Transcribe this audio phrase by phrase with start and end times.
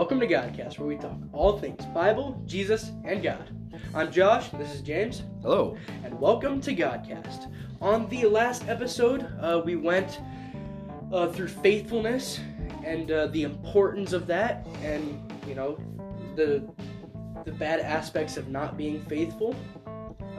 [0.00, 3.54] Welcome to Godcast, where we talk all things Bible, Jesus, and God.
[3.94, 5.76] I'm Josh, this is James, Hello.
[6.04, 7.52] and welcome to Godcast.
[7.82, 10.22] On the last episode, uh, we went
[11.12, 12.40] uh, through faithfulness
[12.82, 15.78] and uh, the importance of that, and you know
[16.34, 16.66] the
[17.44, 19.54] the bad aspects of not being faithful.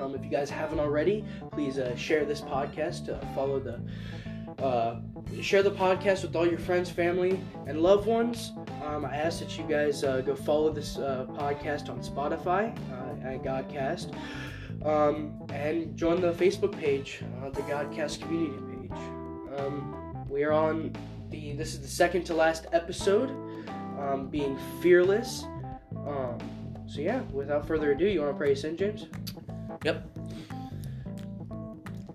[0.01, 3.09] Um, if you guys haven't already, please uh, share this podcast.
[3.09, 3.79] Uh, follow the
[4.61, 4.95] uh,
[5.41, 8.53] share the podcast with all your friends, family, and loved ones.
[8.85, 13.27] Um, I ask that you guys uh, go follow this uh, podcast on Spotify uh,
[13.27, 14.13] at Godcast,
[14.85, 18.99] um, and join the Facebook page, uh, the Godcast community page.
[19.57, 20.95] Um, we are on
[21.29, 21.53] the.
[21.53, 23.29] This is the second to last episode,
[23.99, 25.43] um, being fearless.
[26.07, 26.37] Um,
[26.87, 29.07] so yeah, without further ado, you want to pray us in, James?
[29.83, 30.20] Yep.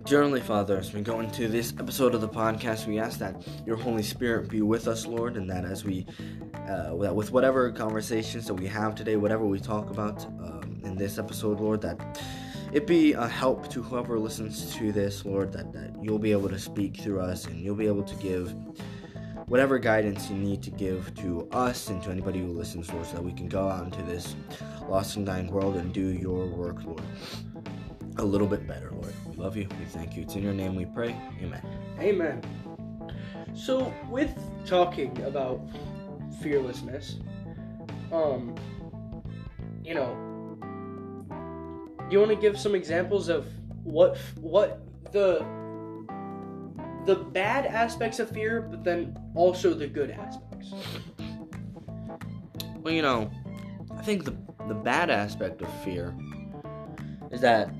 [0.09, 3.77] Heavenly Father, as we go into this episode of the podcast, we ask that your
[3.77, 6.07] Holy Spirit be with us, Lord, and that as we,
[6.55, 10.97] uh, that with whatever conversations that we have today, whatever we talk about um, in
[10.97, 12.23] this episode, Lord, that
[12.73, 16.49] it be a help to whoever listens to this, Lord, that, that you'll be able
[16.51, 18.55] to speak through us and you'll be able to give
[19.47, 23.15] whatever guidance you need to give to us and to anybody who listens, Lord, so
[23.15, 24.37] that we can go out into this
[24.89, 27.03] lost and dying world and do your work, Lord,
[28.19, 29.13] a little bit better, Lord.
[29.47, 29.69] Love you.
[29.79, 30.23] We thank you.
[30.23, 31.15] It's in your name we pray.
[31.41, 31.63] Amen.
[32.01, 32.43] Amen.
[33.55, 35.61] So, with talking about
[36.43, 37.19] fearlessness,
[38.11, 38.57] um,
[39.85, 40.17] you know,
[42.11, 43.47] you want to give some examples of
[43.85, 45.47] what what the
[47.05, 50.73] the bad aspects of fear, but then also the good aspects?
[52.79, 53.31] Well, you know,
[53.97, 56.17] I think the the bad aspect of fear
[57.31, 57.71] is that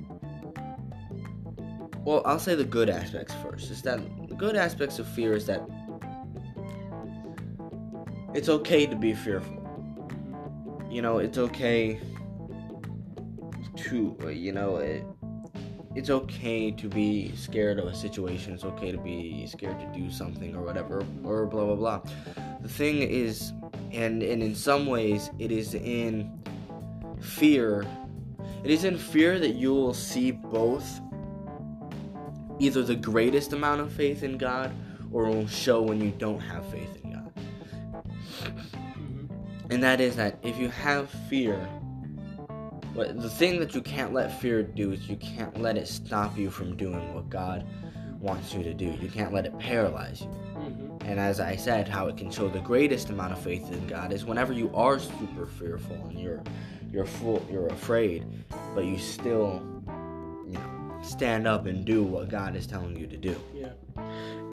[2.07, 3.69] well, I'll say the good aspects first.
[3.69, 5.61] Is that the good aspects of fear is that
[8.33, 9.61] it's okay to be fearful.
[10.89, 11.99] You know, it's okay
[13.75, 15.03] to you know, it,
[15.95, 18.53] it's okay to be scared of a situation.
[18.53, 22.01] It's okay to be scared to do something or whatever or blah blah blah.
[22.61, 23.51] The thing is
[23.91, 26.31] and and in some ways it is in
[27.19, 27.85] fear
[28.63, 31.01] it is in fear that you will see both
[32.59, 34.73] either the greatest amount of faith in God
[35.11, 37.31] or it will show when you don't have faith in God.
[39.69, 41.57] And that is that if you have fear,
[42.93, 46.37] what the thing that you can't let fear do is you can't let it stop
[46.37, 47.65] you from doing what God
[48.19, 48.97] wants you to do.
[49.01, 50.27] You can't let it paralyze you.
[50.27, 51.07] Mm-hmm.
[51.07, 54.11] And as I said, how it can show the greatest amount of faith in God
[54.11, 56.41] is whenever you are super fearful and you're
[56.91, 58.25] you're full you're afraid,
[58.73, 59.76] but you still
[61.07, 63.35] stand up and do what God is telling you to do.
[63.53, 63.71] Yeah.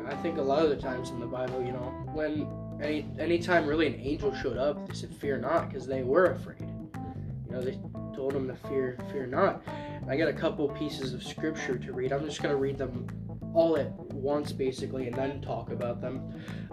[0.06, 2.47] I think a lot of the times in the Bible, you know, when
[2.82, 6.60] any anytime really an angel showed up, they said, "Fear not," because they were afraid.
[6.60, 7.78] You know, they
[8.14, 9.62] told them to fear, fear not.
[10.09, 12.12] I got a couple pieces of scripture to read.
[12.12, 13.06] I'm just gonna read them
[13.54, 16.22] all at once, basically, and then talk about them.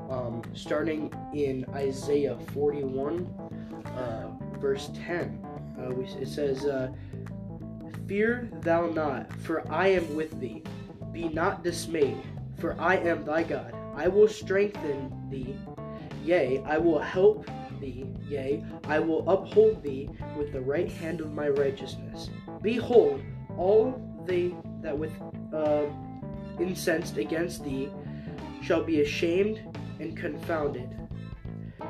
[0.09, 3.25] Um, starting in Isaiah 41,
[3.95, 5.39] uh, verse 10,
[5.79, 6.91] uh, we, it says, uh,
[8.11, 10.63] "Fear thou not, for I am with thee.
[11.13, 12.21] Be not dismayed,
[12.57, 13.73] for I am thy God.
[13.95, 15.55] I will strengthen thee.
[16.21, 18.05] Yea, I will help thee.
[18.27, 22.29] Yea, I will uphold thee with the right hand of my righteousness.
[22.61, 23.21] Behold,
[23.57, 25.13] all they that with
[25.53, 25.85] uh,
[26.59, 27.89] incensed against thee
[28.61, 29.61] shall be ashamed
[30.01, 30.89] and confounded.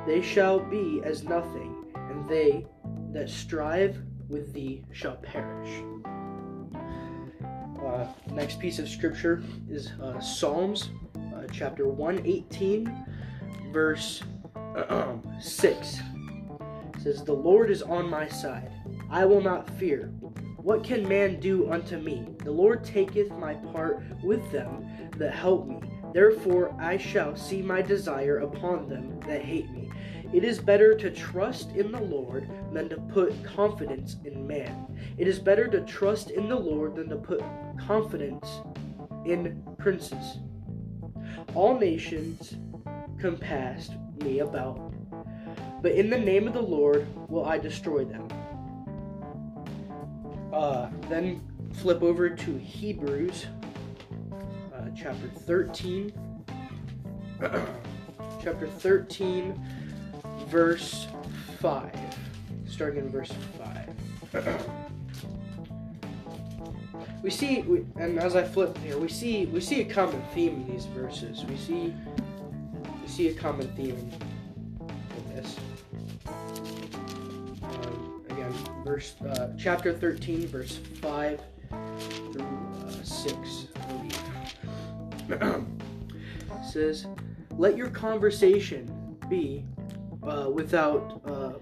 [0.06, 2.68] They shall be as nothing, and they
[3.12, 4.00] that strive
[4.30, 5.82] with thee shall perish.
[7.92, 10.92] Uh, next piece of scripture is uh, Psalms
[11.36, 13.06] uh, chapter 118,
[13.74, 14.24] verse
[15.42, 16.00] 6.
[16.96, 18.72] It says, The Lord is on my side.
[19.10, 20.06] I will not fear.
[20.56, 22.28] What can man do unto me?
[22.46, 24.88] The Lord taketh my part with them
[25.18, 25.82] that help me.
[26.14, 29.92] Therefore I shall see my desire upon them that hate me.
[30.34, 34.88] It is better to trust in the Lord than to put confidence in man.
[35.18, 37.44] It is better to trust in the Lord than to put
[37.78, 38.62] confidence
[39.26, 40.38] in princes.
[41.54, 42.56] All nations
[43.20, 43.94] compassed
[44.24, 44.94] me about,
[45.82, 48.28] but in the name of the Lord will I destroy them.
[50.54, 51.42] Uh, then
[51.74, 53.48] flip over to Hebrews
[54.74, 56.14] uh, chapter 13.
[58.44, 59.60] chapter 13,
[60.52, 61.08] verse
[61.60, 61.96] 5.
[62.68, 63.32] Starting in verse
[64.34, 64.70] 5.
[67.24, 70.56] we see, we, and as I flip here, we see we see a common theme
[70.56, 71.46] in these verses.
[71.46, 71.94] We see
[73.02, 74.10] we see a common theme in,
[75.36, 75.56] this.
[78.84, 81.40] verse uh, chapter 13, verse 5
[82.34, 82.44] through
[82.86, 83.68] uh, 6,
[86.72, 87.06] says,
[87.58, 89.64] Let your conversation be
[90.24, 91.54] uh, without uh,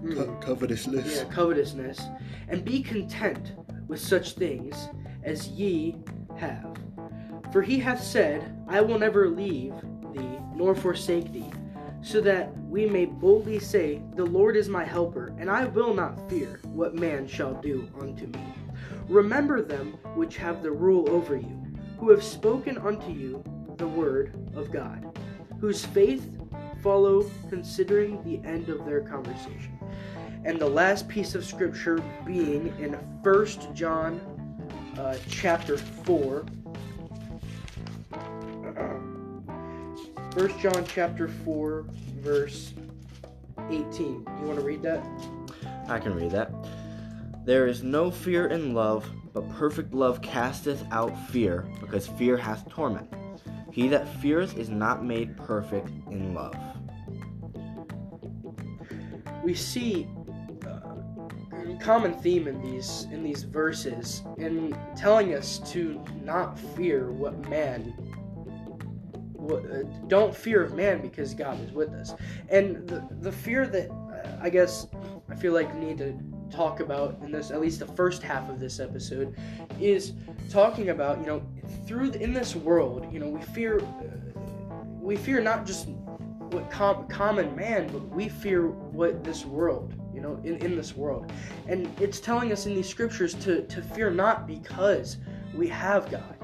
[0.00, 1.16] mm, covetousness.
[1.16, 2.00] yeah, covetousness,
[2.48, 3.52] and be content
[3.88, 4.88] with such things
[5.22, 5.96] as ye
[6.36, 6.76] have.
[7.52, 9.74] For he hath said, I will never leave
[10.14, 11.50] thee nor forsake thee,
[12.00, 16.30] so that we may boldly say, The Lord is my helper, and I will not
[16.30, 18.44] fear what man shall do unto me.
[19.08, 21.62] Remember them which have the rule over you,
[21.98, 23.44] who have spoken unto you
[23.76, 25.18] the word of God,
[25.60, 26.30] whose faith
[26.82, 29.78] follow considering the end of their conversation.
[30.44, 34.20] And the last piece of scripture being in 1 John
[34.98, 36.44] uh, chapter 4.
[40.34, 41.84] 1 John chapter 4,
[42.20, 42.74] verse
[43.70, 44.26] 18.
[44.40, 45.04] You want to read that?
[45.88, 46.50] I can read that.
[47.44, 52.68] There is no fear in love, but perfect love casteth out fear, because fear hath
[52.68, 53.12] torment.
[53.72, 56.54] He that feareth is not made perfect in love.
[59.42, 60.08] We see
[60.66, 60.80] uh,
[61.68, 67.38] a common theme in these in these verses in telling us to not fear what
[67.48, 67.94] man
[69.42, 72.14] what, uh, don't fear of man because God is with us.
[72.48, 74.86] And the, the fear that uh, I guess
[75.28, 76.18] I feel like we need to
[76.50, 79.34] talk about in this at least the first half of this episode
[79.80, 80.12] is
[80.50, 81.42] talking about you know
[81.86, 83.84] through the, in this world you know we fear uh,
[85.00, 85.88] we fear not just
[86.52, 90.96] what com- common man, but we fear what this world, you know, in, in this
[90.96, 91.32] world.
[91.66, 95.18] And it's telling us in these scriptures to, to fear not because
[95.54, 96.36] we have God.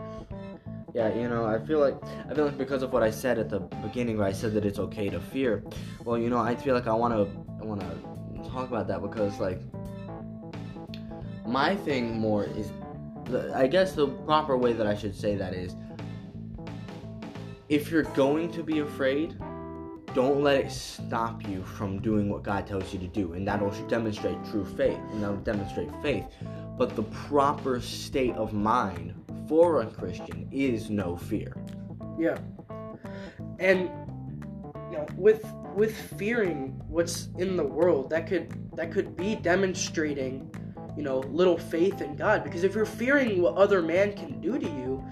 [0.94, 1.96] Yeah, you know, I feel like
[2.28, 4.64] I feel like because of what I said at the beginning, where I said that
[4.64, 5.62] it's okay to fear.
[6.04, 7.28] Well, you know, I feel like I want to
[7.60, 9.60] I want to talk about that because like
[11.46, 12.72] my thing more is,
[13.54, 15.76] I guess the proper way that I should say that is,
[17.68, 19.36] if you're going to be afraid,
[20.14, 23.70] don't let it stop you from doing what God tells you to do, and that'll
[23.88, 26.24] demonstrate true faith, and that'll demonstrate faith.
[26.76, 29.14] But the proper state of mind
[29.48, 31.56] for a Christian is no fear.
[32.18, 32.38] Yeah.
[33.58, 33.90] And
[34.90, 35.44] you know, with
[35.74, 40.50] with fearing what's in the world, that could that could be demonstrating,
[40.96, 42.44] you know, little faith in God.
[42.44, 45.04] Because if you're fearing what other man can do to you,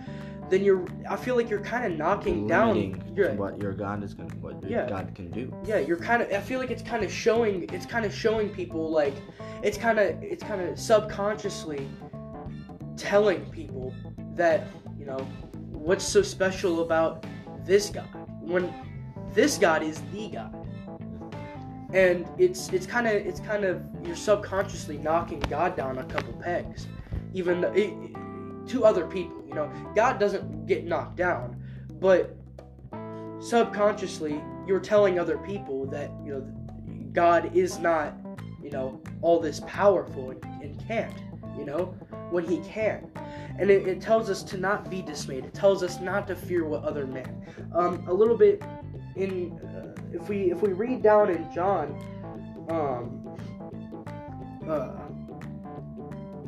[0.49, 4.15] then you're I feel like you're kind of knocking down your what your God is
[4.15, 4.89] going, what your Yeah.
[4.89, 5.53] God can do.
[5.65, 8.49] yeah you're kind of i feel like it's kind of showing it's kind of showing
[8.51, 9.15] people like
[9.63, 11.89] it's kind of it's kind of subconsciously
[12.97, 13.95] telling people
[14.35, 14.67] that
[14.99, 15.19] you know
[15.73, 17.25] what's so special about
[17.65, 18.09] this god
[18.41, 18.73] when
[19.35, 20.55] this god is the god
[21.93, 26.33] and it's it's kind of it's kind of you're subconsciously knocking god down a couple
[26.35, 26.87] pegs
[27.35, 27.93] even though it,
[28.69, 29.71] to other people you know?
[29.95, 31.63] God doesn't get knocked down
[32.01, 32.37] but
[33.41, 36.41] subconsciously you're telling other people that you know
[37.13, 38.15] God is not
[38.63, 41.15] you know all this powerful and, and can't
[41.57, 41.95] you know
[42.31, 43.11] when he can.
[43.59, 45.45] And it, it tells us to not be dismayed.
[45.45, 47.47] It tells us not to fear what other men.
[47.73, 48.63] Um, a little bit
[49.17, 51.99] in uh, if we if we read down in John
[52.69, 53.23] um
[54.69, 54.97] uh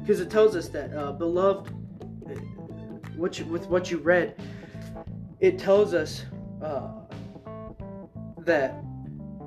[0.00, 1.72] because it tells us that uh, beloved
[3.18, 4.34] what you, with what you read
[5.40, 6.24] it tells us
[6.62, 6.88] uh,
[8.38, 8.82] that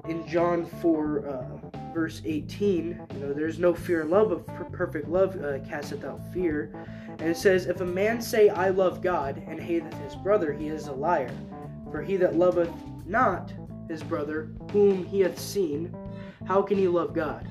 [0.08, 4.66] in John 4, uh, verse 18, you know, there's no fear in love, but per-
[4.66, 6.72] perfect love uh, casteth out fear.
[7.20, 10.68] And it says, If a man say, I love God, and hateth his brother, he
[10.68, 11.32] is a liar.
[11.92, 12.72] For he that loveth
[13.06, 13.54] not
[13.90, 15.94] his brother, whom he hath seen,
[16.48, 17.48] how can he love God,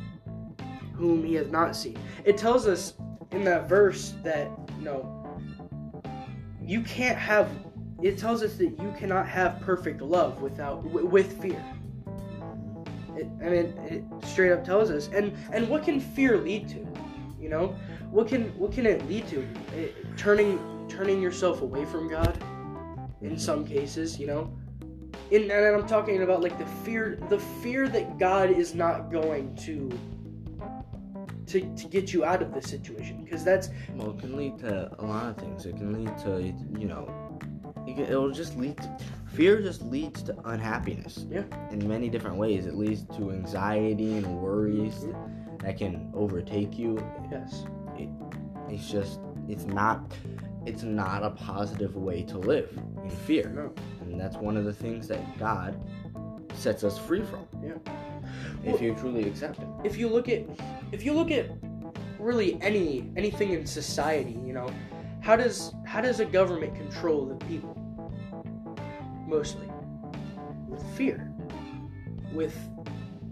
[0.94, 1.98] whom he hath not seen?
[2.24, 2.94] It tells us
[3.32, 5.19] in that verse that, you know,
[6.70, 7.50] you can't have
[8.00, 11.62] it tells us that you cannot have perfect love without w- with fear.
[13.16, 15.08] It, I mean, it straight up tells us.
[15.08, 16.86] And and what can fear lead to?
[17.38, 17.74] You know,
[18.10, 19.46] what can what can it lead to?
[19.76, 20.58] It, turning
[20.88, 22.42] turning yourself away from God.
[23.20, 24.56] In some cases, you know.
[25.30, 29.54] In, and I'm talking about like the fear, the fear that God is not going
[29.56, 29.90] to
[31.50, 34.90] to, to get you out of this situation because that's Well, it can lead to
[34.98, 35.66] a lot of things.
[35.66, 36.40] It can lead to,
[36.78, 37.38] you know,
[37.86, 38.96] it it'll just lead to,
[39.32, 41.26] fear just leads to unhappiness.
[41.28, 41.44] Yeah.
[41.70, 42.66] In many different ways.
[42.66, 45.56] It leads to anxiety and worries mm-hmm.
[45.58, 46.98] that can overtake you.
[47.30, 47.64] yes
[47.96, 48.08] it,
[48.68, 50.12] It's just, it's not,
[50.66, 52.70] it's not a positive way to live
[53.02, 53.48] in fear.
[53.48, 55.80] no And that's one of the things that God
[56.60, 57.46] sets us free from.
[57.64, 57.72] Yeah.
[58.64, 59.66] If Well- you truly accept it.
[59.84, 60.42] if you look at
[60.92, 61.46] if you look at
[62.18, 64.68] really any anything in society you know
[65.22, 67.74] how does how does a government control the people
[69.26, 69.66] mostly
[70.68, 71.32] with fear
[72.34, 72.54] with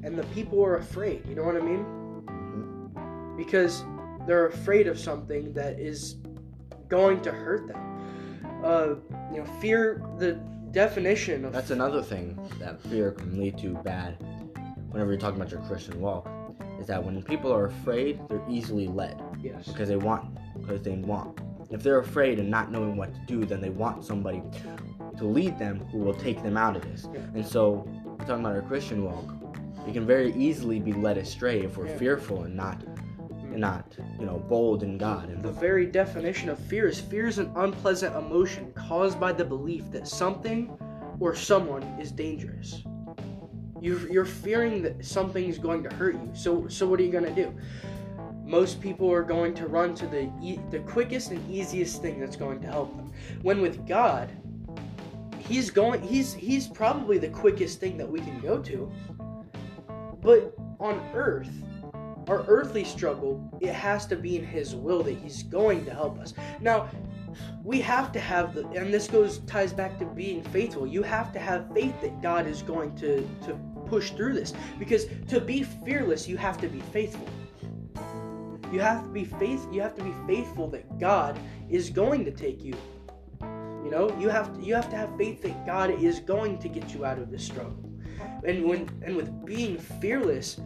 [0.04, 1.84] and the people are afraid you know what i mean
[2.28, 3.36] Mm.
[3.36, 3.84] because
[4.26, 6.16] they're afraid of something that is
[6.88, 8.94] going to hurt them uh
[9.32, 10.38] you know fear the
[10.72, 14.16] definition of That's another thing that fear can lead to bad
[14.90, 16.28] whenever you're talking about your Christian walk.
[16.80, 20.92] Is that when people are afraid, they're easily led yes because they want, because they
[20.92, 21.40] want.
[21.70, 24.42] If they're afraid and not knowing what to do, then they want somebody
[25.18, 27.08] to lead them who will take them out of this.
[27.12, 27.20] Yeah.
[27.34, 27.86] And so,
[28.20, 29.24] talking about our Christian walk,
[29.86, 31.96] we can very easily be led astray if we're Yeah.
[31.98, 32.82] fearful and not,
[33.50, 35.28] and not, you know, bold in God.
[35.28, 39.44] And The very definition of fear is fear is an unpleasant emotion caused by the
[39.44, 40.76] belief that something
[41.20, 42.82] or someone is dangerous.
[43.80, 46.30] You're, you're fearing that something's going to hurt you.
[46.34, 47.54] So so what are you gonna do?
[48.44, 52.36] Most people are going to run to the e- the quickest and easiest thing that's
[52.36, 53.12] going to help them.
[53.42, 54.30] When with God,
[55.48, 56.02] He's going.
[56.02, 58.92] He's he's probably the quickest thing that we can go to.
[60.20, 61.50] But on Earth,
[62.28, 66.18] our earthly struggle, it has to be in His will that He's going to help
[66.18, 66.34] us.
[66.60, 66.88] Now,
[67.62, 70.86] we have to have the, and this goes ties back to being faithful.
[70.86, 73.54] You have to have faith that God is going to to
[73.86, 77.26] push through this, because to be fearless, you have to be faithful.
[78.72, 79.66] You have to be faith.
[79.72, 81.38] You have to be faithful that God
[81.70, 82.74] is going to take you.
[83.40, 86.68] You know, you have to, you have to have faith that God is going to
[86.68, 87.82] get you out of this struggle.
[88.44, 90.60] And when and with being fearless,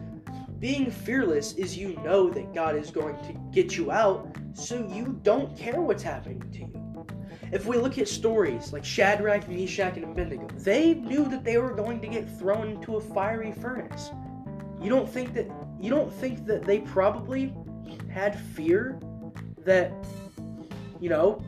[0.63, 5.19] being fearless is you know that God is going to get you out, so you
[5.21, 7.05] don't care what's happening to you.
[7.51, 11.73] If we look at stories like Shadrach, Meshach, and Abednego, they knew that they were
[11.73, 14.11] going to get thrown into a fiery furnace.
[14.81, 15.51] You don't think that
[15.81, 17.53] you don't think that they probably
[18.09, 18.97] had fear
[19.65, 19.91] that
[21.01, 21.43] you know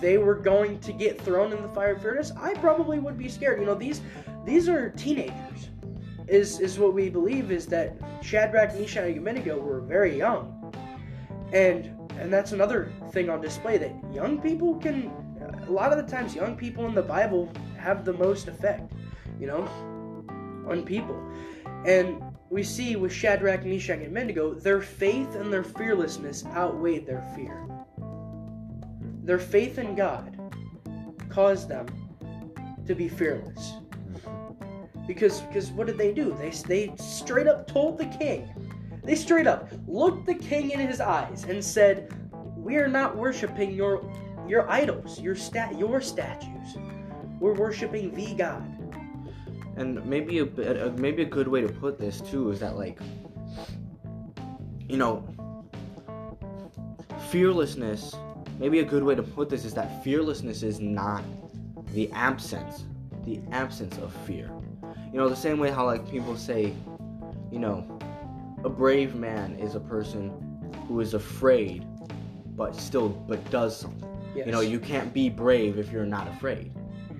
[0.00, 2.30] they were going to get thrown in the fire furnace?
[2.38, 3.58] I probably would be scared.
[3.58, 4.00] You know, these
[4.44, 5.70] these are teenagers.
[6.28, 10.72] Is is what we believe is that Shadrach, Meshach, and Abednego were very young,
[11.52, 15.10] and and that's another thing on display that young people can.
[15.66, 18.92] A lot of the times, young people in the Bible have the most effect,
[19.40, 19.62] you know,
[20.68, 21.18] on people,
[21.86, 27.22] and we see with Shadrach, Meshach, and Abednego, their faith and their fearlessness outweighed their
[27.34, 27.66] fear.
[29.24, 30.38] Their faith in God
[31.28, 31.86] caused them
[32.86, 33.74] to be fearless.
[35.08, 36.36] Because because what did they do?
[36.38, 38.46] They they straight up told the king.
[39.02, 42.14] They straight up looked the king in his eyes and said,
[42.56, 44.04] "We are not worshiping your
[44.46, 46.76] your idols, your stat your statues.
[47.40, 48.62] We're worshiping the God."
[49.78, 52.76] And maybe a, a uh, maybe a good way to put this too is that
[52.76, 53.00] like,
[54.88, 55.26] you know,
[57.30, 58.14] fearlessness.
[58.58, 61.22] Maybe a good way to put this is that fearlessness is not
[61.94, 62.84] the absence,
[63.24, 64.50] the absence of fear.
[65.12, 66.74] You know, the same way how like people say,
[67.50, 67.98] you know,
[68.64, 70.32] a brave man is a person
[70.86, 71.86] who is afraid,
[72.56, 74.08] but still but does something.
[74.34, 74.46] Yes.
[74.46, 76.72] You know, you can't be brave if you're not afraid.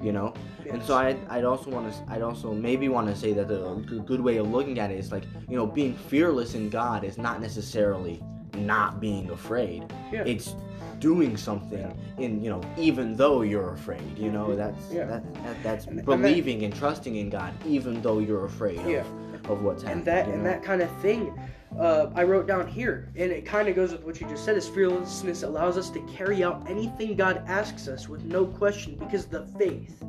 [0.03, 0.35] You know.
[0.69, 3.75] And so I'd, I'd also want to I'd also maybe want to say that the
[4.05, 7.17] good way of looking at it is like you know being fearless in God is
[7.17, 8.23] not necessarily
[8.67, 9.85] not being afraid.
[10.13, 10.25] Yeah.
[10.25, 10.55] It's
[10.99, 14.19] doing something in you know even though you're afraid.
[14.19, 15.05] You know that's Yeah.
[15.07, 18.81] that, that that's And- and that- believing and trusting in God even though you're afraid
[18.87, 19.05] Yeah.
[19.35, 19.99] of, of what's happening.
[19.99, 20.51] and that you and know?
[20.51, 21.33] that kind of thing
[21.79, 24.57] uh, i wrote down here and it kind of goes with what you just said
[24.57, 29.27] is fearlessness allows us to carry out anything god asks us with no question because
[29.27, 30.03] the faith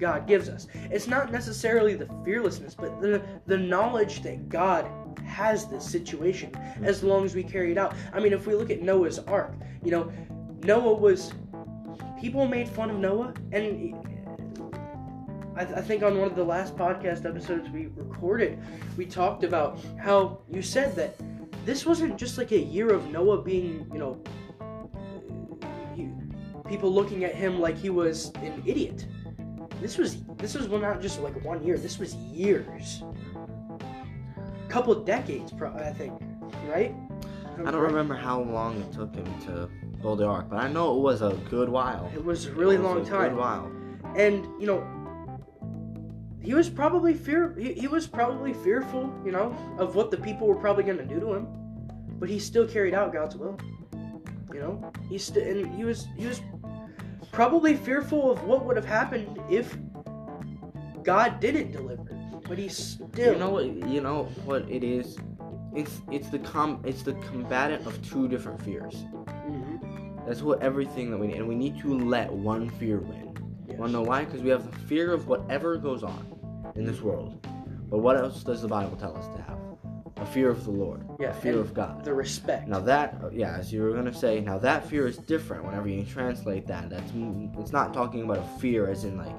[0.00, 4.86] god gives us it's not necessarily the fearlessness but the the knowledge that god
[5.20, 6.84] has this situation hmm.
[6.84, 9.54] as long as we carry it out i mean if we look at noah's ark
[9.82, 10.12] you know
[10.62, 11.32] noah was
[12.20, 13.94] people made fun of noah and
[15.56, 18.58] I, th- I think on one of the last podcast episodes we recorded,
[18.96, 21.14] we talked about how you said that
[21.64, 24.20] this wasn't just like a year of Noah being, you know,
[25.94, 26.08] he,
[26.68, 29.06] people looking at him like he was an idiot.
[29.80, 31.78] This was this was not just like one year.
[31.78, 33.02] This was years,
[34.74, 36.12] couple decades, pro- I think,
[36.66, 36.92] right?
[37.64, 39.68] I don't remember how long it took him to
[40.02, 42.10] build the ark, but I know it was a good while.
[42.12, 43.28] It was a really was long a time.
[43.30, 43.70] Good while.
[44.16, 44.82] and you know
[46.42, 50.46] he was probably fear he, he was probably fearful you know of what the people
[50.48, 51.46] were probably going to do to him
[52.20, 53.56] but he still carried out god's will
[54.52, 56.42] you know he st- and he was he was
[57.32, 59.76] probably fearful of what would have happened if
[61.02, 62.13] god didn't deliver
[62.48, 63.32] but he's still.
[63.32, 63.64] You know what?
[63.66, 65.16] You know what it is.
[65.74, 69.04] It's it's the com it's the combatant of two different fears.
[69.26, 70.26] Mhm.
[70.26, 73.36] That's what everything that we need, and we need to let one fear win.
[73.68, 73.78] Yes.
[73.78, 74.24] Wanna know why?
[74.24, 76.24] Because we have the fear of whatever goes on
[76.76, 77.46] in this world.
[77.90, 79.58] But what else does the Bible tell us to have?
[80.18, 81.02] A fear of the Lord.
[81.20, 82.04] Yeah, A fear of God.
[82.04, 82.68] The respect.
[82.68, 85.64] Now that, yeah, as you were gonna say, now that fear is different.
[85.64, 87.12] Whenever you translate that, that's
[87.58, 89.34] it's not talking about a fear as in like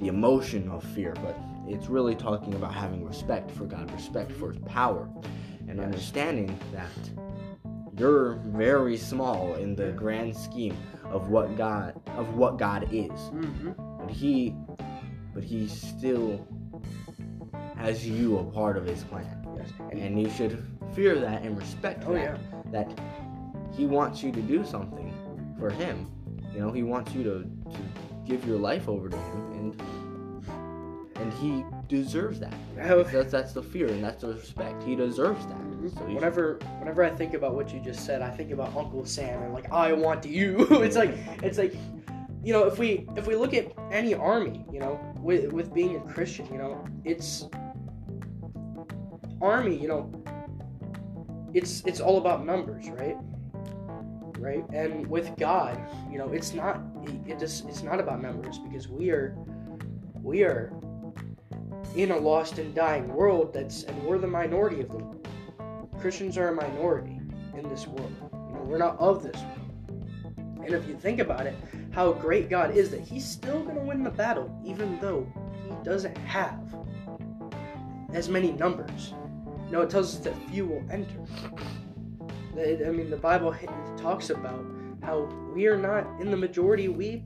[0.00, 4.52] the emotion of fear, but it's really talking about having respect for God, respect for
[4.52, 5.08] His power,
[5.68, 6.90] and understanding that
[7.98, 13.10] you're very small in the grand scheme of what God of what God is.
[13.28, 14.54] hmm But He,
[15.34, 16.46] but He still
[17.76, 19.68] has you a part of His plan Yes.
[19.90, 20.62] And, and you should
[20.94, 22.62] fear that and respect oh that yeah.
[22.70, 22.98] that
[23.74, 25.12] he wants you to do something
[25.58, 26.10] for him
[26.52, 27.78] you know he wants you to, to
[28.26, 29.82] give your life over to him and
[31.16, 35.46] and he deserves that Oh, that's, that's the fear and that's the respect he deserves
[35.46, 39.04] that so whenever whenever I think about what you just said, I think about Uncle
[39.04, 40.66] Sam and like I want you.
[40.70, 41.74] it's like it's like
[42.44, 45.96] you know if we if we look at any army, you know, with with being
[45.96, 47.48] a Christian, you know, it's
[49.40, 50.12] army, you know,
[51.52, 53.16] it's it's all about numbers, right?
[54.38, 54.64] Right?
[54.72, 56.80] And with God, you know, it's not
[57.26, 59.36] it just it's not about numbers because we are
[60.22, 60.72] we are
[61.96, 66.48] in a lost and dying world that's and we're the minority of the Christians are
[66.48, 67.20] a minority
[67.56, 68.12] in this world.
[68.32, 69.62] You know, we're not of this world.
[70.64, 71.54] And if you think about it,
[71.92, 75.26] how great God is that He's still going to win the battle, even though
[75.68, 76.58] He doesn't have
[78.12, 79.14] as many numbers.
[79.66, 81.18] You know, it tells us that few will enter.
[82.58, 83.54] I mean, the Bible
[83.96, 84.64] talks about
[85.02, 86.88] how we are not in the majority.
[86.88, 87.24] We,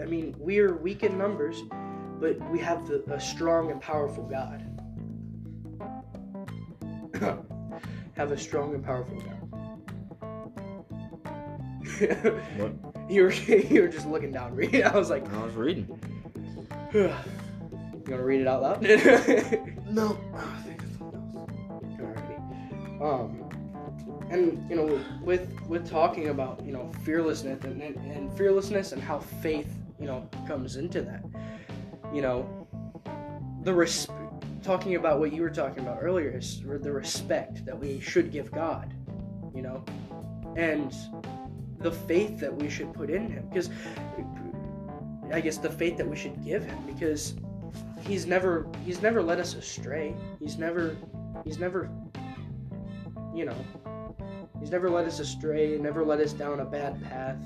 [0.00, 1.62] I mean, we are weak in numbers,
[2.22, 4.64] but we have the, a strong and powerful God.
[8.14, 9.38] have a strong and powerful God.
[12.56, 12.72] What?
[13.10, 13.32] you were
[13.72, 14.84] you were just looking down reading.
[14.84, 15.88] I was like, i was reading
[16.94, 17.12] you
[18.06, 18.82] wanna read it out loud?
[18.82, 21.24] no i think something
[21.70, 23.02] else Alrighty.
[23.02, 23.42] Um,
[24.30, 29.02] and you know, with with talking about you know fearlessness and, and, and fearlessness and
[29.02, 31.22] how faith you know comes into that,
[32.12, 32.68] you know,
[33.62, 34.08] the res-
[34.62, 38.50] talking about what you were talking about earlier is the respect that we should give
[38.50, 38.94] God,
[39.54, 39.84] you know,
[40.56, 40.94] and
[41.78, 43.70] the faith that we should put in Him because
[45.32, 47.34] I guess the faith that we should give Him because
[48.02, 50.14] He's never He's never led us astray.
[50.38, 50.96] He's never
[51.44, 51.90] He's never
[53.34, 53.56] you know
[54.60, 57.36] he's never led us astray never led us down a bad path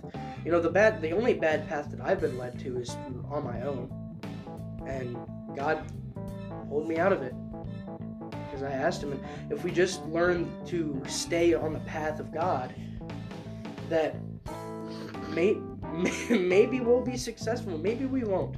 [0.44, 2.96] you know the bad the only bad path that i've been led to is
[3.30, 4.05] on my own
[4.86, 5.16] and
[5.56, 5.84] god
[6.68, 7.34] pulled me out of it.
[8.30, 12.32] Because i asked him and if we just learn to stay on the path of
[12.32, 12.74] god
[13.88, 14.16] that
[15.30, 15.54] may,
[16.30, 18.56] maybe we'll be successful maybe we won't.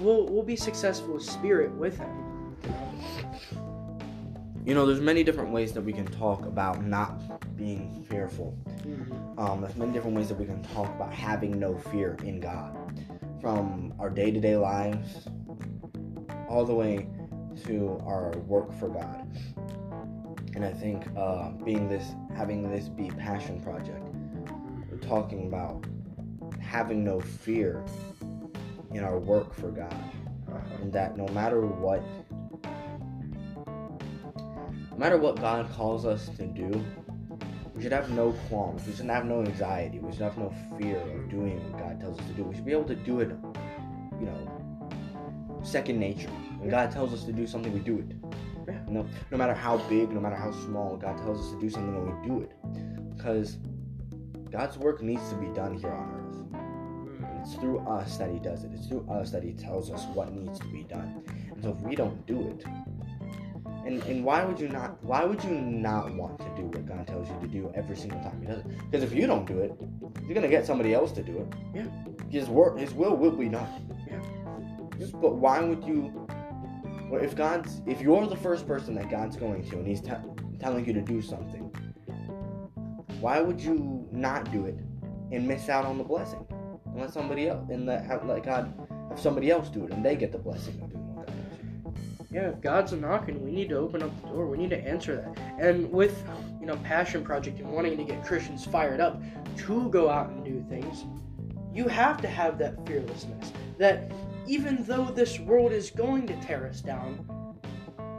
[0.00, 2.56] We'll, we'll be successful with spirit with him.
[4.64, 7.20] You know there's many different ways that we can talk about not
[7.56, 8.56] being fearful.
[8.78, 9.38] Mhm.
[9.38, 12.74] Um, there's many different ways that we can talk about having no fear in God,
[13.42, 15.28] from our day-to-day lives
[16.54, 17.08] all the way
[17.66, 19.26] to our work for God.
[20.54, 24.06] And I think uh, being this, having this be passion project,
[24.88, 25.84] we're talking about
[26.60, 27.84] having no fear
[28.92, 29.92] in our work for God,
[30.46, 30.82] Uh-huh.
[30.82, 32.00] and that no matter what,
[34.92, 36.70] no matter what God calls us to do,
[37.74, 38.86] we should have no qualms.
[38.86, 39.98] We should have no anxiety.
[39.98, 42.44] We should have no fear of doing what God tells us to do.
[42.44, 43.30] We should be able to do it,
[44.20, 46.30] you know, second nature.
[46.64, 48.16] When God tells us to do something, we do it.
[48.66, 48.78] Yeah.
[48.88, 51.94] No, no matter how big, no matter how small, God tells us to do something,
[51.94, 52.52] and we do it.
[53.14, 53.58] Because
[54.50, 56.36] God's work needs to be done here on earth.
[57.20, 57.42] Mhm.
[57.42, 58.70] It's through us that He does it.
[58.72, 61.22] It's through us that He tells us what needs to be done.
[61.52, 62.64] And so if we don't do it,
[63.84, 65.04] and and why would you not?
[65.04, 68.20] Why would you not want to do what God tells you to do every single
[68.20, 68.66] time He does it?
[68.90, 69.78] Because if you don't do it,
[70.24, 71.48] you're gonna get somebody else to do it.
[71.74, 71.88] Yeah.
[72.30, 73.68] His work, His will will be done.
[74.08, 75.06] Yeah.
[75.20, 76.26] But why would you?
[77.16, 80.12] If God's, if you're the first person that God's going to, and He's te-
[80.60, 81.70] telling you to do something,
[83.20, 84.78] why would you not do it
[85.32, 86.46] and miss out on the blessing?
[86.86, 88.72] And let somebody else, and let, let God
[89.08, 91.34] have somebody else do it, and they get the blessing of doing what God
[92.30, 92.36] you.
[92.36, 94.46] Yeah, if God's knocking, we need to open up the door.
[94.46, 95.38] We need to answer that.
[95.58, 96.22] And with,
[96.60, 99.22] you know, Passion Project and wanting to get Christians fired up
[99.58, 101.04] to go out and do things,
[101.72, 103.52] you have to have that fearlessness.
[103.78, 104.10] That
[104.46, 107.26] even though this world is going to tear us down,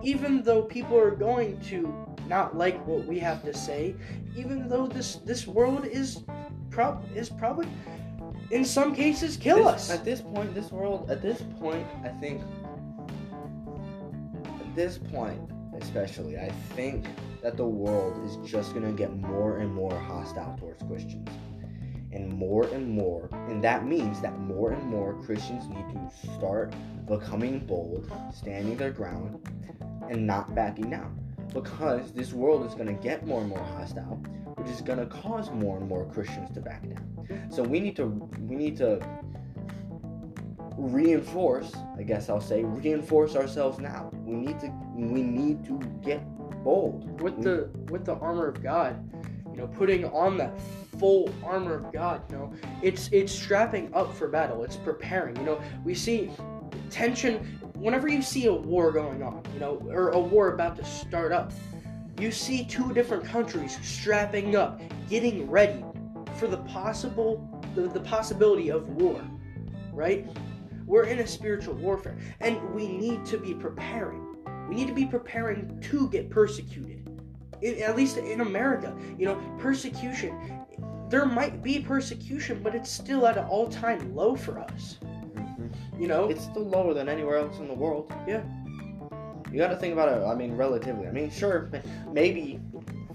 [0.04, 1.94] even though people are going to
[2.28, 3.96] not like what we have to say,
[4.36, 6.24] even though this this world is
[6.70, 7.68] prob is probably
[8.52, 9.92] in some cases kill This- us.
[9.92, 12.42] At this point, this world, at this point, I think,
[14.60, 15.40] at this point,
[15.80, 17.06] especially, I think
[17.42, 21.30] that the world is just gonna get more and more hostile towards Christians.
[22.12, 26.74] And more and more, and that means that more and more Christians need to start
[27.06, 29.40] becoming bold, standing their ground,
[30.10, 31.20] and not backing down.
[31.54, 34.16] Because this world is gonna get more and more hostile,
[34.56, 37.50] which is gonna cause more and more Christians to back down.
[37.50, 38.08] So we need to
[38.48, 39.00] we need to
[40.78, 44.12] reinforce, I guess I'll say, reinforce ourselves now.
[44.26, 46.22] We need to we need to get
[46.64, 47.22] bold.
[47.22, 48.96] with We- the with the armor of God,
[49.52, 50.52] you know, putting on that
[50.98, 54.64] full armor of God, you know, it's it's strapping up for battle.
[54.64, 55.36] It's preparing.
[55.38, 56.32] You know, we see
[56.90, 60.86] tension whenever you see a war going on, you know, or a war about to
[60.86, 61.52] start up.
[62.20, 65.84] You see two different countries strapping up, getting ready
[66.38, 69.22] for the possible the, the possibility of war,
[69.92, 70.26] right?
[70.86, 74.36] We're in a spiritual warfare, and we need to be preparing.
[74.70, 77.02] We need to be preparing to get persecuted.
[77.62, 80.65] In, at least in America, you know, persecution.
[81.10, 84.98] There might be persecution, but it's still at an all-time low for us.
[85.04, 85.70] Mhm.
[86.00, 88.12] You know, It's still lower than anywhere else in the world.
[88.28, 88.42] Yeah.
[89.52, 90.26] You got to think about it.
[90.26, 91.08] I mean, relatively.
[91.08, 91.70] I mean, sure,
[92.12, 92.60] maybe.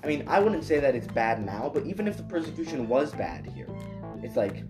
[0.03, 3.12] I mean, I wouldn't say that it's bad now, but even if the persecution was
[3.12, 3.68] bad here,
[4.22, 4.64] it's like,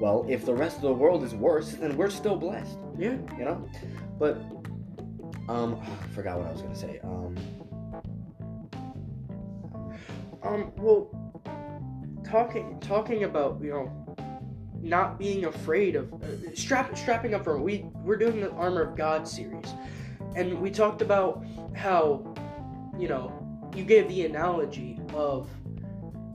[0.00, 2.78] well, if the rest of the world is worse, then we're still blessed.
[2.98, 3.16] yeah.
[3.38, 3.66] you know
[4.18, 4.36] but
[5.48, 7.34] um i forgot what i was gonna say um
[10.42, 10.72] Um.
[10.76, 11.29] Well,
[12.30, 14.16] talking talking about you know
[14.80, 18.96] not being afraid of uh, strap strapping up for we we're doing the armor of
[18.96, 19.74] God series,
[20.36, 22.34] and we talked about how
[22.98, 23.32] you know
[23.74, 25.50] you gave the analogy of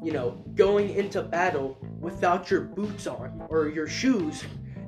[0.03, 4.43] you know going into battle without your boots on or your shoes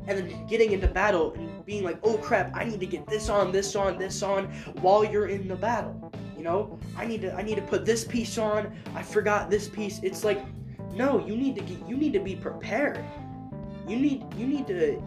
[0.08, 3.28] and then getting into battle and being like oh crap i need to get this
[3.28, 4.46] on this on this on
[4.82, 6.78] while you're in the battle you know?
[6.96, 8.72] I need to i need to put this piece on.
[8.94, 10.00] I forgot this piece.
[10.04, 10.46] It's like
[10.94, 13.04] no you need to get you need to be prepared.
[13.88, 15.02] You need you need to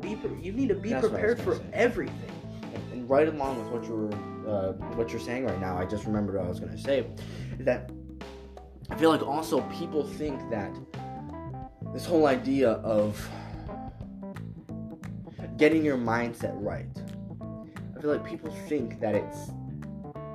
[0.00, 1.62] be you need to be That's what I was prepared for say.
[1.72, 2.30] everything.
[2.74, 4.10] And, and right along with what you're
[4.46, 7.06] uh, what you're saying right now i just remembered what i was gonna say
[7.60, 7.90] that
[8.90, 10.70] i feel like also people think that
[11.92, 13.28] this whole idea of
[15.56, 16.86] getting your mindset right
[17.96, 19.50] i feel like people think that it's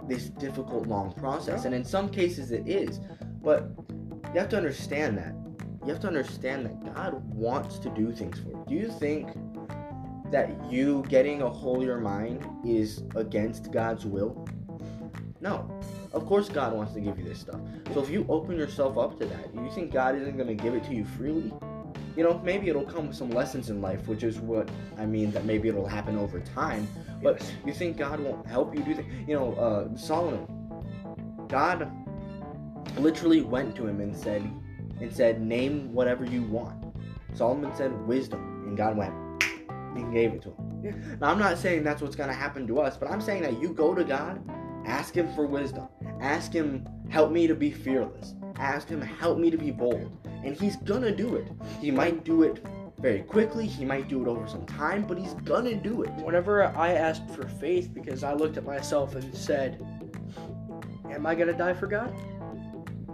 [0.08, 3.00] this difficult long process and in some cases it is
[3.42, 3.72] but
[4.38, 5.34] you have to understand that.
[5.84, 8.66] You have to understand that god wants to do things for you.
[8.68, 9.30] Do you think
[10.30, 14.48] that you getting a holier mind is against god's will?
[15.42, 15.68] No.
[16.14, 17.60] Of course god wants to give you this stuff.
[17.96, 20.76] So if you open yourself up to that you think god isn't going to give
[20.76, 21.52] it to you freely?
[22.16, 24.70] You know maybe it'll come with some lessons in life which is what
[25.00, 26.88] i mean that maybe it'll happen over time
[27.24, 29.12] but you think God won't help you do things?
[29.28, 30.46] You know, uh, Solomon,
[31.48, 31.92] God
[33.00, 34.42] literally went to him and said,
[35.00, 36.84] and said, name whatever you want.
[37.34, 39.14] Solomon said wisdom, and God went
[39.70, 40.82] and gave it to him.
[40.84, 40.92] Yeah.
[41.20, 43.74] Now I'm not saying that's what's gonna happen to us, but I'm saying that you
[43.74, 44.42] go to God,
[44.86, 45.88] ask Him for wisdom,
[46.22, 50.12] ask Him help me to be fearless, ask Him help me to be bold,
[50.44, 51.48] and He's gonna do it.
[51.82, 52.64] He might do it
[53.00, 56.12] very quickly, He might do it over some time, but He's gonna do it.
[56.24, 59.84] whenever I asked for faith because I looked at myself and said,
[61.10, 62.14] "Am I gonna die for God?"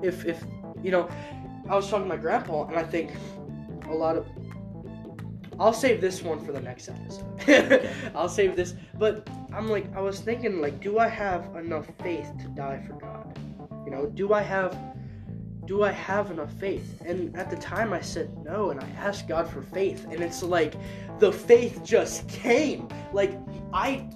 [0.04, 0.44] If if
[0.82, 1.10] you know,
[1.70, 3.12] I was talking to my grandpa, and I think
[3.88, 4.28] a lot of.
[5.60, 7.90] I'll save this one for the next episode.
[8.16, 12.32] I'll save this, but I'm like, I was thinking, like, do I have enough faith
[12.42, 13.38] to die for God?
[13.86, 14.76] You know, do I have,
[15.66, 17.00] do I have enough faith?
[17.06, 20.42] And at the time, I said no, and I asked God for faith, and it's
[20.42, 20.74] like,
[21.20, 22.88] the faith just came.
[23.12, 23.40] Like
[23.72, 24.08] I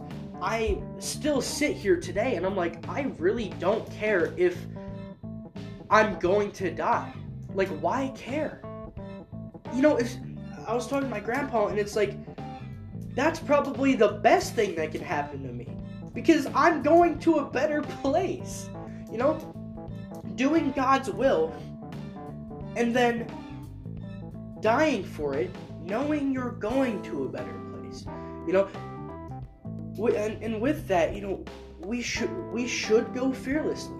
[0.41, 4.57] I still sit here today and I'm like I really don't care if
[5.89, 7.13] I'm going to die.
[7.53, 8.61] Like why care?
[9.73, 10.15] You know, if
[10.67, 12.15] I was talking to my grandpa and it's like
[13.15, 15.67] that's probably the best thing that can happen to me
[16.13, 18.69] because I'm going to a better place.
[19.11, 19.33] You know,
[20.35, 21.53] doing God's will
[22.75, 23.27] and then
[24.61, 28.05] dying for it knowing you're going to a better place
[28.45, 28.67] you know
[30.15, 31.43] and, and with that you know
[31.79, 33.96] we should we should go fearlessly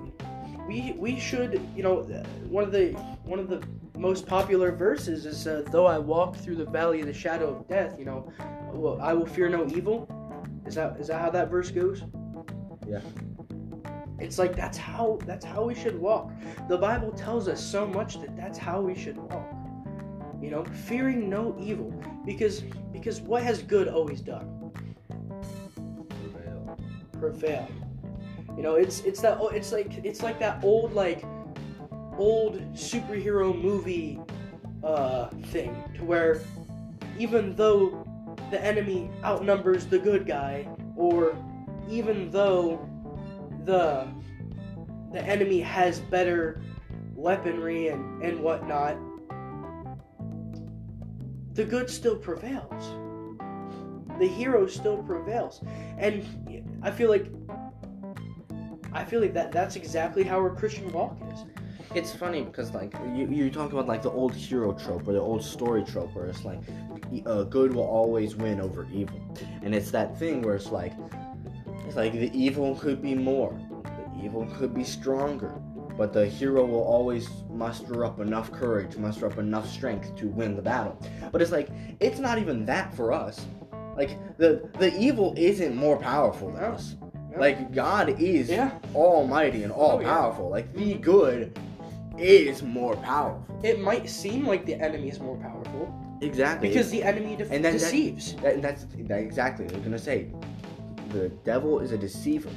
[0.68, 2.02] we we should you know
[2.50, 2.92] one of the
[3.24, 3.62] one of the
[3.98, 7.68] most popular verses is uh, though i walk through the valley of the shadow of
[7.68, 8.32] death you know
[8.72, 10.08] well, i will fear no evil
[10.66, 12.04] is that is that how that verse goes
[12.88, 13.02] Yeah.
[14.20, 16.32] It's like that's how that's how we should walk.
[16.68, 19.46] The Bible tells us so much that that's how we should walk.
[20.42, 21.94] You know, fearing no evil
[22.26, 24.72] because because what has good always done?
[26.08, 26.78] Prevail.
[27.20, 27.68] Prevail.
[28.58, 31.24] You know, it's it's that it's like it's like that old like
[32.18, 34.20] old superhero movie
[34.84, 36.42] uh thing to where
[37.20, 38.04] even though
[38.50, 41.36] the enemy outnumbers the good guy or
[41.88, 42.90] even though
[43.66, 44.08] the
[45.12, 46.62] the enemy has better
[47.16, 48.98] weaponry and, and whatnot,
[51.54, 52.94] the good still prevails.
[54.20, 55.62] The hero still prevails.
[55.98, 56.26] And
[56.84, 57.28] I feel like
[58.98, 61.46] I feel like that that's exactly how our Christian walk is.
[61.94, 65.20] It's funny because like you, you talk about like the old hero trope or the
[65.20, 66.62] old story trope where it's like
[67.28, 69.22] uh, good will always win over evil,
[69.62, 70.94] and it's that thing where it's like
[71.86, 75.54] it's like the evil could be more, the evil could be stronger,
[75.96, 80.56] but the hero will always muster up enough courage, muster up enough strength to win
[80.56, 81.00] the battle.
[81.32, 83.46] But it's like it's not even that for us.
[83.96, 86.96] Like the the evil isn't more powerful than us.
[87.40, 88.72] Like God is Yeah.
[88.96, 90.14] almighty and all Oh, yeah.
[90.14, 90.50] powerful.
[90.50, 91.58] Like the good
[92.18, 93.44] is more powerful.
[93.64, 96.70] It might seem like the enemy is more powerful Exactly.
[96.70, 98.36] because the enemy de- And then deceives.
[98.38, 99.68] That, that's that exactly.
[99.68, 100.28] They're gonna say
[101.10, 102.50] the devil is a deceiver.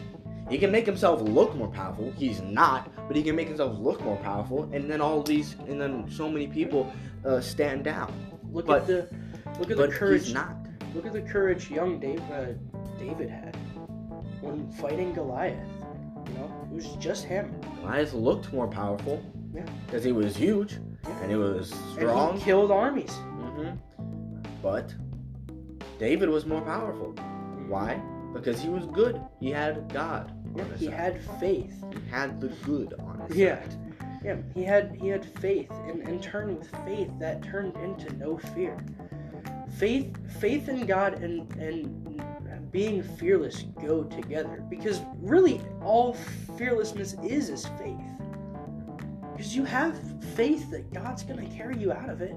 [0.48, 2.10] He can make himself look more powerful.
[2.16, 4.68] He's not, but he can make himself look more powerful.
[4.72, 6.90] And then all these, and then so many people
[7.24, 8.12] uh, stand down.
[8.52, 9.08] Look but- at the
[9.60, 10.24] look at the courage.
[10.24, 10.56] he's not.
[10.94, 12.46] Look at the courage young Dave, uh,
[12.98, 13.56] David had
[14.40, 15.58] when fighting Goliath.
[16.28, 17.54] You know, it was just him.
[17.80, 19.22] Goliath looked more powerful.
[19.54, 19.64] Yeah.
[19.86, 21.20] Because he was huge Yeah.
[21.22, 22.30] and he was strong.
[22.30, 23.10] And he killed armies.
[23.10, 23.76] Mm-hmm.
[24.62, 24.94] But
[25.98, 27.12] David was more powerful.
[27.68, 28.00] Why?
[28.32, 29.20] Because he was good.
[29.40, 30.32] He had God.
[30.56, 30.94] Yeah, he side.
[30.94, 31.84] had faith.
[32.04, 33.60] He had the good on his Yeah.
[33.62, 33.76] side.
[34.22, 38.36] Yeah, he had he had faith, and in turn with faith, that turned into no
[38.36, 38.76] fear.
[39.78, 42.22] Faith, faith in God, and and
[42.72, 46.14] being fearless go together because really all
[46.56, 47.96] fearlessness is is faith.
[49.32, 49.98] Because you have
[50.34, 52.36] faith that God's gonna carry you out of it.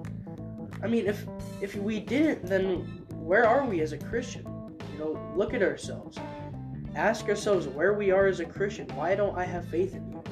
[0.82, 1.26] I mean, if
[1.62, 4.46] if we didn't, then where are we as a Christian?
[4.93, 6.17] You know, look at ourselves.
[6.96, 8.88] Ask ourselves where we are as a Christian.
[8.96, 10.24] Why don't I have faith in you?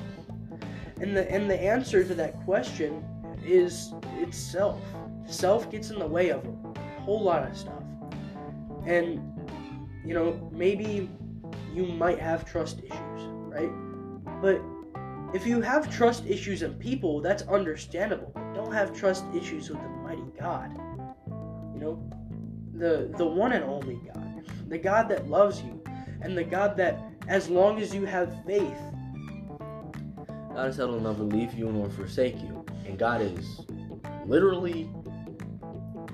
[0.99, 3.03] And the and the answer to that question
[3.43, 4.81] is it's self.
[5.25, 7.83] Self gets in the way of a whole lot of stuff.
[8.85, 9.40] And
[10.05, 11.09] you know, maybe
[11.73, 13.71] you might have trust issues, right?
[14.41, 14.61] But
[15.33, 18.31] if you have trust issues in people, that's understandable.
[18.33, 20.71] But don't have trust issues with the mighty God.
[21.73, 22.09] You know,
[22.73, 25.81] the the one and only God, the God that loves you,
[26.21, 28.77] and the God that, as long as you have faith,
[30.53, 33.61] God said, "I'll never leave you nor forsake you," and God is
[34.25, 34.89] literally,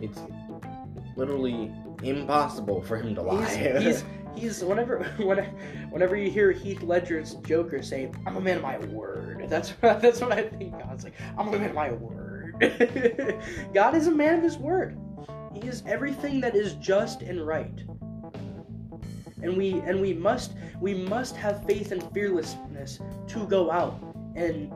[0.01, 0.19] it's
[1.15, 1.71] literally
[2.03, 3.45] impossible for him to lie.
[3.45, 4.03] He's, he's,
[4.35, 5.39] he's whenever when,
[5.89, 10.01] whenever you hear Heath Ledger's Joker say, "I'm a man of my word," that's what,
[10.01, 10.77] that's what I think.
[10.79, 12.55] God's like, "I'm a man of my word."
[13.73, 14.97] God is a man of His word.
[15.53, 17.83] He is everything that is just and right.
[19.43, 23.99] And we and we must we must have faith and fearlessness to go out
[24.35, 24.71] and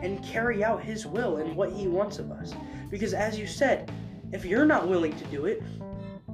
[0.00, 2.54] and carry out His will and what He wants of us.
[2.90, 3.90] Because as you said,
[4.32, 5.62] if you're not willing to do it,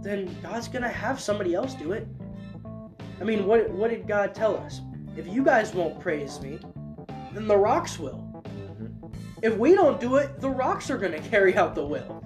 [0.07, 2.07] then God's gonna have somebody else do it.
[3.21, 4.81] I mean, what what did God tell us?
[5.17, 6.61] If you guys won't praise me,
[7.33, 8.23] then the rocks will.
[8.45, 9.15] Mhm.
[9.43, 12.23] If we don't do it, the rocks are gonna carry out the will.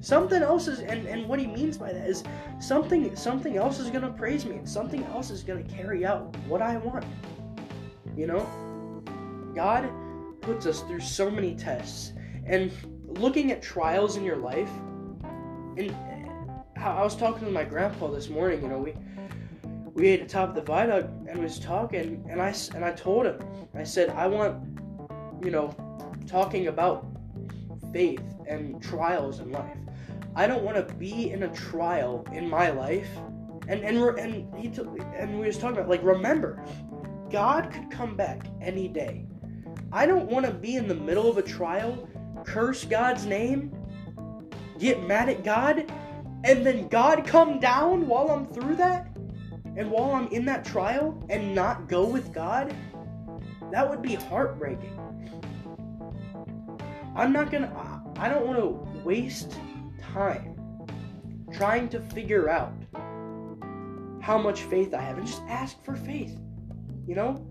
[0.00, 2.24] Something else is, and, and what he means by that is
[2.60, 6.62] something something else is gonna praise me, and something else is gonna carry out what
[6.62, 7.04] I want.
[8.16, 8.46] You know,
[9.54, 9.90] God
[10.40, 12.12] puts us through so many tests,
[12.46, 12.70] and
[13.06, 14.70] looking at trials in your life,
[15.76, 15.90] and
[16.90, 18.62] I was talking to my grandpa this morning.
[18.62, 18.94] You know, we
[19.94, 22.92] we ate atop the top of the viaduct and was talking, and I and I
[22.92, 23.40] told him,
[23.74, 24.62] I said, I want,
[25.42, 25.74] you know,
[26.26, 27.06] talking about
[27.92, 29.78] faith and trials in life.
[30.36, 33.08] I don't want to be in a trial in my life,
[33.66, 36.62] and and and he took and we was talking about like remember,
[37.30, 39.24] God could come back any day.
[39.90, 42.08] I don't want to be in the middle of a trial,
[42.44, 43.72] curse God's name,
[44.78, 45.90] get mad at God,
[46.44, 49.08] and then God come down while I'm through that,
[49.76, 52.74] and while I'm in that trial and not go with God,
[53.72, 55.00] that would be heartbreaking.
[57.16, 57.72] I'm not gonna,
[58.18, 59.56] I don't want to waste
[60.12, 60.54] time
[61.50, 62.72] trying to figure out
[64.20, 66.38] how much faith I have and just ask for faith.
[67.06, 67.46] You know,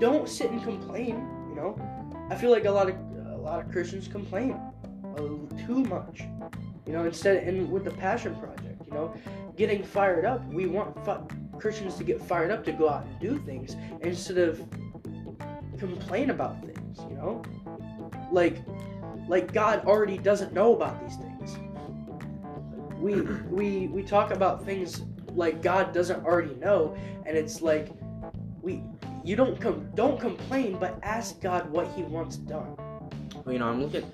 [0.00, 1.16] don't sit and complain.
[1.50, 4.58] You know, I feel like a lot of a lot of Christians complain
[5.66, 6.22] too much.
[6.86, 9.14] You know, instead and with the Passion Project, you know,
[9.56, 10.46] getting fired up.
[10.46, 14.38] We want fu- Christians to get fired up to go out and do things instead
[14.38, 14.64] of
[15.78, 17.00] complain about things.
[17.10, 17.42] You know,
[18.30, 18.62] like
[19.28, 21.58] like God already doesn't know about these things.
[22.98, 26.96] We we we talk about things like God doesn't already know,
[27.26, 27.90] and it's like
[28.62, 28.82] we
[29.24, 32.76] you don't com- don't complain, but ask God what He wants done.
[33.44, 34.10] Well, you know, I'm looking.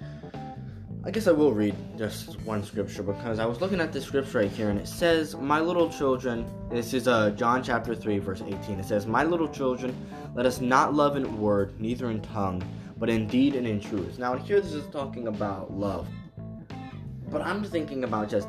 [1.05, 4.39] I guess I will read just one scripture because I was looking at this scripture
[4.39, 8.41] right here and it says, My little children, this is uh, John chapter 3, verse
[8.41, 8.79] 18.
[8.79, 9.97] It says, My little children,
[10.37, 12.63] let us not love in word, neither in tongue,
[12.99, 14.21] but in deed and in truth.
[14.21, 16.07] Now, here this is talking about love.
[17.31, 18.47] But I'm thinking about just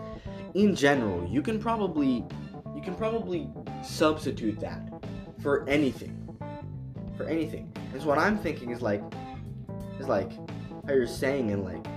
[0.53, 2.23] in general, you can probably
[2.75, 3.49] you can probably
[3.83, 4.79] substitute that
[5.41, 6.19] for anything.
[7.17, 7.73] For anything.
[7.93, 9.01] And so what I'm thinking is like
[9.99, 10.31] is like
[10.85, 11.92] how you're saying and like like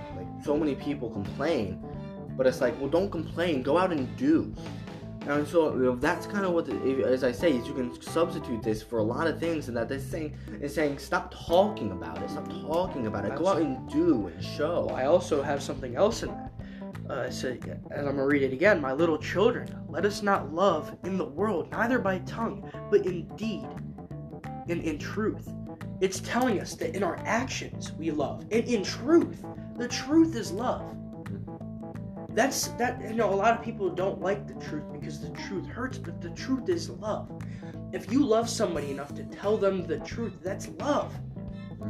[0.47, 1.77] so many people complain,
[2.37, 4.53] but it's like well don't complain, go out and do.
[5.27, 8.81] And so that's kind of what, the, as I say, is you can substitute this
[8.81, 12.29] for a lot of things, and that this thing is saying stop talking about it,
[12.29, 14.89] stop talking about it, go out and do and show.
[14.95, 16.51] I also have something else in that.
[17.09, 17.57] Uh, so,
[17.91, 21.25] as I'm gonna read it again, my little children, let us not love in the
[21.25, 23.67] world, neither by tongue, but in deed,
[24.69, 25.49] and in truth.
[25.99, 29.43] It's telling us that in our actions we love, and in truth,
[29.77, 30.95] the truth is love.
[32.29, 33.01] That's that.
[33.01, 36.21] You know, a lot of people don't like the truth because the truth hurts, but
[36.21, 37.31] the truth is love.
[37.91, 41.15] If you love somebody enough to tell them the truth, that's love.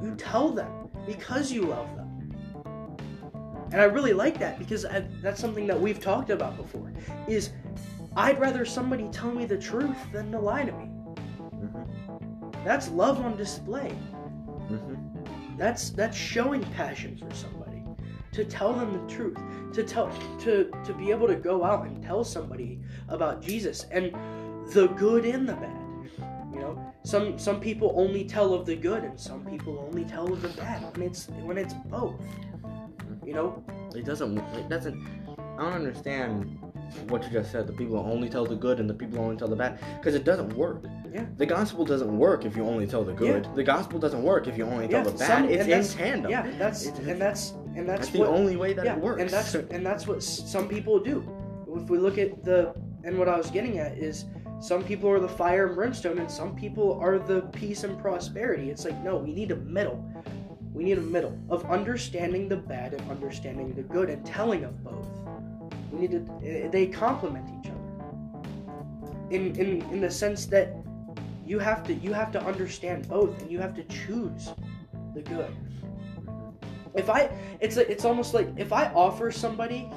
[0.01, 2.07] You tell them because you love them.
[3.71, 6.93] And I really like that because I, that's something that we've talked about before.
[7.27, 7.51] Is
[8.15, 10.85] I'd rather somebody tell me the truth than to lie to me.
[10.85, 12.63] Mm-hmm.
[12.63, 13.93] That's love on display.
[14.71, 15.57] Mm-hmm.
[15.57, 17.66] That's that's showing passion for somebody.
[18.37, 19.35] To tell them the truth.
[19.73, 24.11] To tell to to be able to go out and tell somebody about Jesus and
[24.73, 25.75] the good and the bad.
[26.53, 30.31] You know, some some people only tell of the good and some people only tell
[30.31, 32.13] of the bad when it's when it's both.
[33.25, 33.63] You know,
[33.95, 34.37] It doesn't.
[34.37, 35.03] It doesn't.
[35.57, 36.59] I don't understand
[37.09, 37.65] what you just said.
[37.65, 40.23] The people only tell the good and the people only tell the bad because it
[40.25, 40.83] doesn't work.
[41.11, 41.25] Yeah.
[41.37, 43.45] The gospel doesn't work if you only tell the good.
[43.45, 43.55] Yeah.
[43.55, 45.27] The gospel doesn't work if you only Yeah, tell the bad.
[45.27, 46.29] some- it's in tandem.
[46.31, 49.01] yeah, that's It's- and that's and that's, That's the what, only way that yeah, it
[49.01, 49.21] works.
[49.21, 51.17] and that's and that's what some people do.
[51.75, 54.25] If we look at the and what I was getting at is
[54.59, 58.71] some people are the fire and brimstone, and some people are the peace and prosperity.
[58.71, 60.03] It's like no, we need a middle.
[60.73, 64.83] We need a middle of understanding the bad and understanding the good and telling of
[64.83, 65.07] both.
[65.91, 66.21] We need to.
[66.43, 67.77] eh, They complement each other.
[69.29, 70.73] In in in the sense that
[71.45, 74.49] you have to you have to understand both and you have to choose
[75.13, 75.53] the good.
[76.97, 77.29] If I
[77.61, 79.89] it's it's almost like if I offer somebody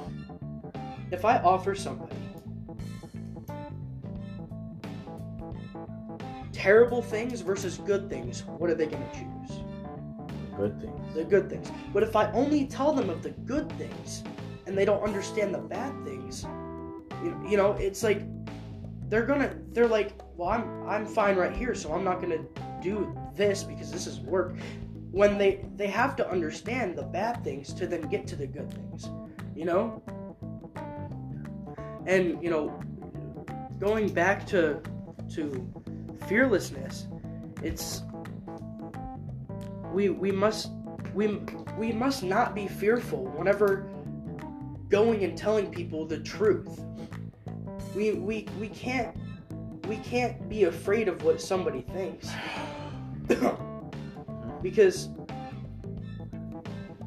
[1.11, 2.17] if I offer somebody
[6.53, 9.61] terrible things versus good things, what are they going to choose?
[10.51, 11.15] The good things.
[11.15, 11.73] The good things.
[11.95, 14.23] But if I only tell them of the good things
[14.67, 16.45] and they don't understand the bad things,
[17.25, 18.23] you, you know, it's like
[19.09, 22.47] they're to they're like, "Well, I'm I'm fine right here, so I'm not to
[22.83, 24.55] do this because this is work."
[25.11, 28.73] When they they have to understand the bad things to then get to the good
[28.73, 29.11] things,
[29.55, 30.03] you know?
[32.07, 32.81] And, you know,
[33.79, 34.81] going back to
[35.35, 35.73] to
[36.29, 37.09] fearlessness,
[37.62, 38.03] it's
[39.92, 40.70] we we must
[41.14, 41.40] we
[41.77, 43.90] we must not be fearful whenever
[44.88, 46.81] going and telling people the truth.
[47.94, 49.16] We we we can't
[49.88, 52.31] we can't be afraid of what somebody thinks.
[54.62, 55.09] because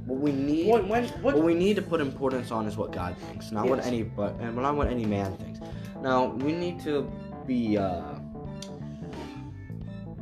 [0.06, 0.68] What we need.
[0.72, 3.68] when when what what we need to put importance on is what God thinks, not
[3.70, 5.60] what any but and not what any man thinks.
[6.02, 7.10] Now we need to
[7.48, 7.78] be.
[7.78, 7.84] uh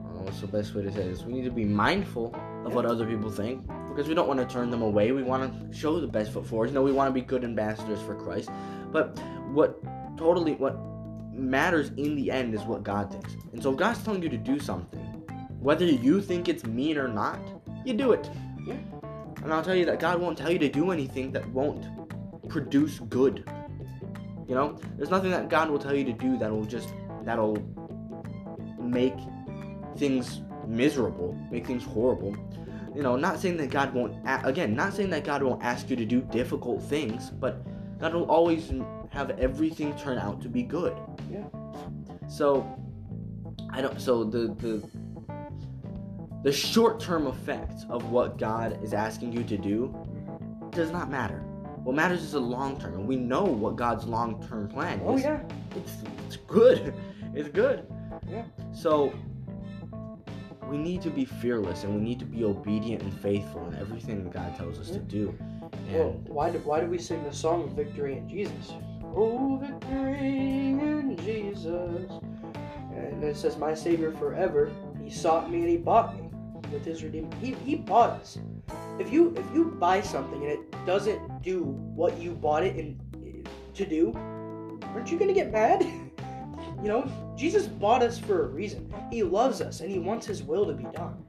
[0.05, 1.23] oh, What's the best way to say this?
[1.23, 2.27] We need to be mindful
[2.65, 2.75] of Yeah.
[2.75, 5.11] what other people think because we don't want to turn them away.
[5.11, 6.67] We want to show the best foot forward.
[6.69, 8.49] You know, we want to be good ambassadors for Christ.
[8.91, 9.19] But
[9.51, 9.81] what
[10.17, 10.77] totally what
[11.33, 13.35] matters in the end is what God thinks.
[13.51, 15.00] And so if God's telling you to do something,
[15.61, 17.39] whether you think it's mean or not,
[17.85, 18.29] you do it.
[18.65, 18.75] Yeah.
[19.43, 21.85] And I'll tell you that God won't tell you to do anything that won't
[22.49, 23.49] produce good.
[24.47, 26.89] You know, there's nothing that God will tell you to do that will just
[27.23, 27.57] that'll
[28.79, 29.15] make
[29.97, 32.35] things miserable, make things horrible.
[32.95, 35.89] You know, not saying that God won't a- again, not saying that God won't ask
[35.89, 37.63] you to do difficult things, but
[37.99, 38.71] God will always
[39.11, 40.97] have everything turn out to be good.
[41.31, 41.45] Yeah.
[42.27, 42.65] So
[43.69, 43.99] I don't.
[44.01, 44.83] So the the
[46.43, 49.95] the short term effect of what God is asking you to do
[50.71, 51.43] does not matter.
[51.83, 55.17] What matters is the long term, and we know what God's long term plan oh,
[55.17, 55.25] is.
[55.25, 55.41] Oh yeah.
[55.75, 56.93] It's it's good.
[57.33, 57.87] It's good.
[58.29, 58.43] Yeah.
[58.73, 59.13] So
[60.69, 64.29] we need to be fearless and we need to be obedient and faithful in everything
[64.29, 65.33] God tells us to do.
[65.93, 68.73] Well, And why do why do we sing the song of "Victory in Jesus"?
[69.15, 72.11] Oh, victory in Jesus.
[72.93, 74.71] And it says, "My Savior forever.
[75.01, 76.30] He sought me and He bought me
[76.71, 77.33] with His redeemed.
[77.35, 78.37] He He bought us.
[78.99, 82.99] If you if you buy something and it doesn't do what you bought it in,
[83.73, 84.13] to do,
[84.93, 85.81] aren't you gonna get mad?
[86.81, 88.93] you know, Jesus bought us for a reason.
[89.11, 91.23] He loves us and He wants His will to be done.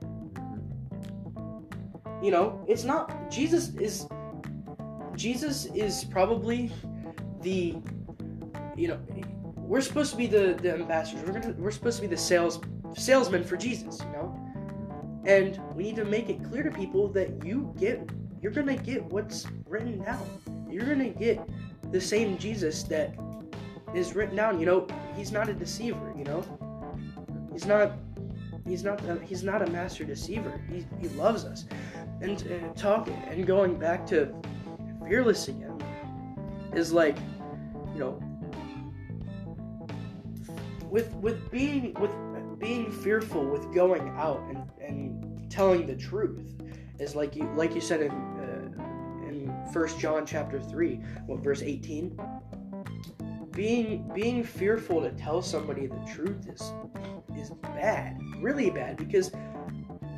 [2.23, 4.07] You know, it's not Jesus is
[5.17, 6.71] Jesus is probably
[7.41, 7.77] the
[8.77, 8.99] you know
[9.57, 11.27] we're supposed to be the the ambassadors.
[11.27, 12.61] We're gonna we're supposed to be the sales
[12.95, 14.42] salesmen for Jesus, you know?
[15.25, 18.11] And we need to make it clear to people that you get
[18.43, 20.27] you're gonna get what's written down.
[20.69, 21.41] You're gonna get
[21.93, 23.15] the same Jesus that
[23.95, 24.59] is written down.
[24.59, 26.45] You know, he's not a deceiver, you know?
[27.53, 27.93] He's not
[28.67, 30.61] he's not a, he's not a master deceiver.
[30.69, 31.67] He, he loves us.
[32.21, 34.35] And, and talking and going back to
[35.07, 35.81] fearless again
[36.75, 37.17] is like
[37.93, 38.23] you know
[40.91, 42.11] with with being with
[42.59, 45.12] being fearful with going out and, and
[45.53, 46.41] telling the truth
[46.99, 50.95] is like you like you said in uh, in first john chapter 3
[51.27, 52.19] what verse 18
[53.53, 56.73] being being fearful to tell somebody the truth is
[57.37, 59.31] is bad really bad because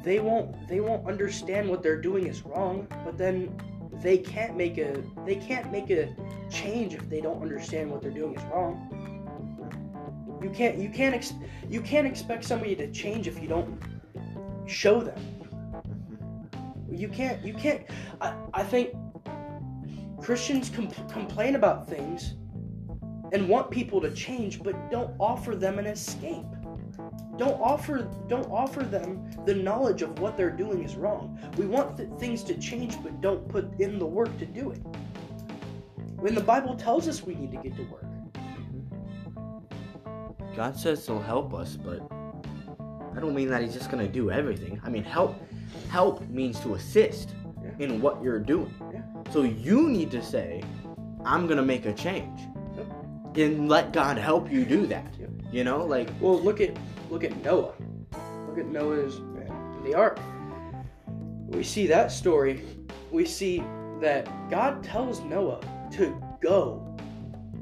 [0.05, 3.55] they won't they won't understand what they're doing is wrong but then
[4.05, 6.15] they can't make a they can't make a
[6.51, 8.91] change if they don't understand what they're doing is wrong.
[10.43, 11.33] You can't you can't ex-
[11.71, 13.81] you can't expect somebody to change if you don't
[14.67, 15.17] show them.
[15.17, 16.95] Mm-hmm.
[16.95, 17.83] You can't you can't
[18.21, 18.95] i, I think
[20.21, 22.35] christians com- complain about things
[23.33, 26.45] and want people to change but don't offer them an escape.
[27.37, 31.39] Don't offer don't offer them the knowledge of what they're doing is wrong.
[31.57, 34.81] We want th- things to change but don't put in the work to do it.
[36.17, 38.05] When the bible tells us we need to get to work.
[38.35, 40.55] Mm-hmm.
[40.55, 42.09] God says he'll help us, but
[43.17, 44.81] I don't mean that he's just gonna do everything.
[44.85, 45.37] I mean help
[45.89, 47.87] help means to assist Yeah.
[47.87, 48.75] in what you're doing.
[48.93, 49.03] Yeah.
[49.31, 50.63] So you need to say,
[51.25, 52.41] I'm gonna make a change.
[53.37, 55.15] And let God help you do that.
[55.19, 55.31] Yep.
[55.53, 56.77] You know, like Well, look at
[57.11, 57.75] look at Noah.
[58.49, 59.21] Look at Noah's
[59.85, 60.19] the ark.
[61.49, 62.65] We see that story.
[63.11, 63.63] We see
[64.01, 65.61] that God tells Noah
[65.93, 66.97] to go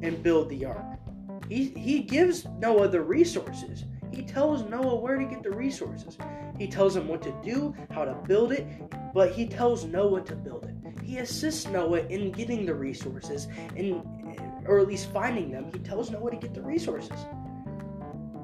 [0.02, 0.84] and build the ark.
[1.48, 3.84] He he gives Noah the resources.
[4.12, 6.18] He tells Noah where to get the resources.
[6.58, 8.66] He tells him what to do, how to build it,
[9.14, 11.02] but he tells Noah to build it.
[11.02, 14.02] He assists Noah in getting the resources and
[14.66, 15.70] or at least finding them.
[15.72, 17.18] He tells Noah to get the resources.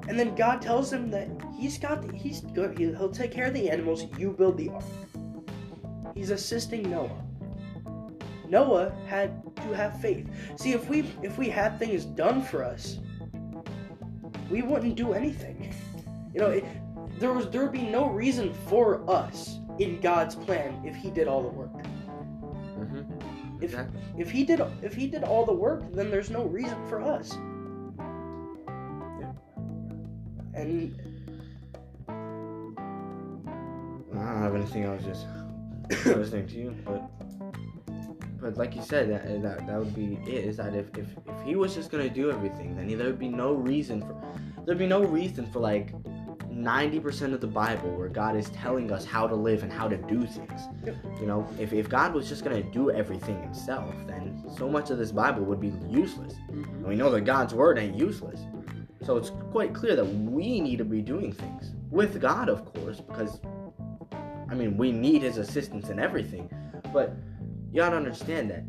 [0.07, 2.77] And then God tells him that he's got the, he's good.
[2.77, 4.05] He, he'll take care of the animals.
[4.17, 4.83] You build the ark.
[6.15, 7.23] He's assisting Noah.
[8.49, 10.27] Noah had to have faith.
[10.57, 12.99] See, if we if we had things done for us,
[14.49, 15.73] we wouldn't do anything.
[16.33, 16.65] You know, it,
[17.19, 21.27] there was there would be no reason for us in God's plan if He did
[21.27, 21.73] all the work.
[22.77, 23.05] Mhm.
[23.57, 24.01] If Exactly.
[24.17, 27.33] if He did if He did all the work, then there's no reason for us.
[30.53, 30.95] And
[34.11, 34.85] I don't have anything.
[34.85, 35.25] I was just
[36.05, 37.09] listening to you, but
[38.41, 40.45] but like you said, that that, that would be it.
[40.45, 43.27] Is that if, if if he was just gonna do everything, then there would be
[43.27, 44.21] no reason for
[44.65, 45.93] there'd be no reason for like
[46.49, 49.87] ninety percent of the Bible where God is telling us how to live and how
[49.87, 50.61] to do things.
[51.19, 54.97] You know, if if God was just gonna do everything himself, then so much of
[54.97, 56.35] this Bible would be useless.
[56.49, 58.41] And we know that God's word ain't useless.
[59.03, 62.99] So it's quite clear that we need to be doing things with God, of course,
[62.99, 63.39] because
[64.49, 66.49] I mean we need His assistance in everything.
[66.93, 67.15] But
[67.71, 68.63] you gotta understand that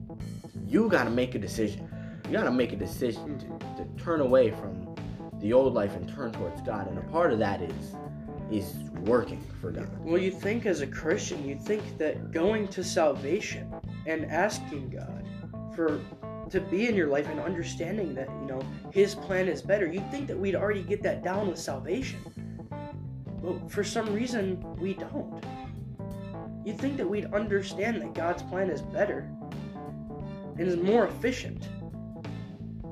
[0.66, 1.88] you gotta make a decision.
[2.26, 4.94] You gotta make a decision to, to turn away from
[5.40, 7.94] the old life and turn towards God, and a part of that is
[8.50, 9.88] is working for God.
[10.00, 13.72] Well, you think as a Christian, you think that going to salvation
[14.06, 15.24] and asking God
[15.74, 16.00] for
[16.50, 18.60] to be in your life and understanding that you know
[18.92, 22.18] His plan is better, you'd think that we'd already get that down with salvation.
[23.42, 25.42] But for some reason, we don't.
[26.70, 29.28] You'd think that we'd understand that God's plan is better
[30.56, 31.66] and is more efficient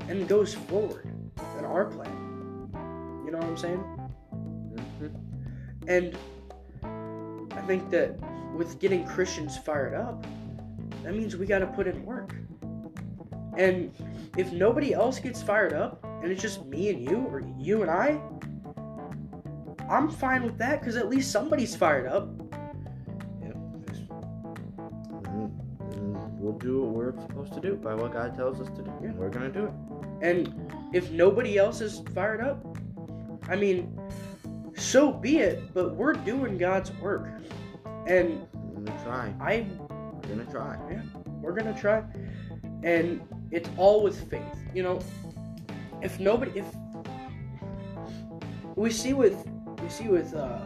[0.08, 1.08] and goes forward
[1.54, 2.10] than our plan.
[3.24, 3.84] You know what I'm saying?
[4.74, 5.88] Mm-hmm.
[5.88, 6.18] And
[7.52, 8.18] I think that
[8.56, 10.26] with getting Christians fired up,
[11.04, 12.34] that means we got to put in work.
[13.56, 13.94] And
[14.36, 17.90] if nobody else gets fired up and it's just me and you or you and
[17.92, 18.20] I,
[19.88, 22.28] I'm fine with that because at least somebody's fired up.
[26.48, 28.90] We'll do what we're supposed to do by what God tells us to do.
[29.02, 29.72] And we're gonna do it.
[30.22, 32.64] And if nobody else is fired up,
[33.48, 34.00] I mean,
[34.74, 37.28] so be it, but we're doing God's work.
[38.06, 39.34] And We're gonna try.
[39.40, 40.78] I We're gonna try.
[40.90, 41.02] Yeah,
[41.42, 42.02] we're gonna try
[42.82, 43.20] and
[43.50, 44.42] it's all with faith
[44.74, 45.00] you know
[46.02, 46.66] if nobody if
[48.76, 49.36] we see with
[49.82, 50.60] we see with uh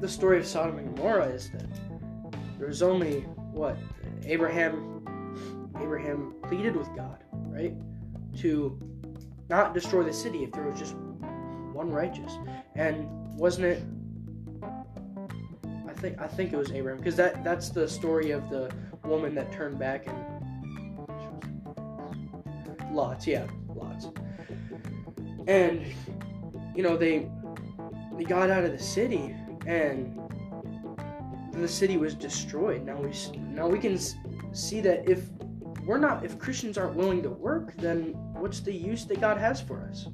[0.00, 1.66] the story of sodom and gomorrah is that
[2.58, 3.20] there's only
[3.52, 3.76] what
[4.26, 5.04] abraham
[5.80, 7.74] abraham pleaded with god right
[8.36, 8.78] to
[9.48, 10.94] not destroy the city if there was just
[11.74, 12.32] one righteous.
[12.76, 13.82] And wasn't it
[15.88, 18.70] i think i think it was abraham because that that's the story of the
[19.04, 20.16] woman that turned back and
[22.92, 23.44] lots yeah
[23.74, 24.06] lots
[25.48, 25.84] and
[26.76, 27.28] you know they
[28.16, 29.34] they got out of the city
[29.66, 30.16] and
[31.62, 33.98] the city was destroyed now we now we can
[34.52, 35.28] see that if
[35.84, 39.60] we're not if christians aren't willing to work then what's the use that god has
[39.60, 40.08] for us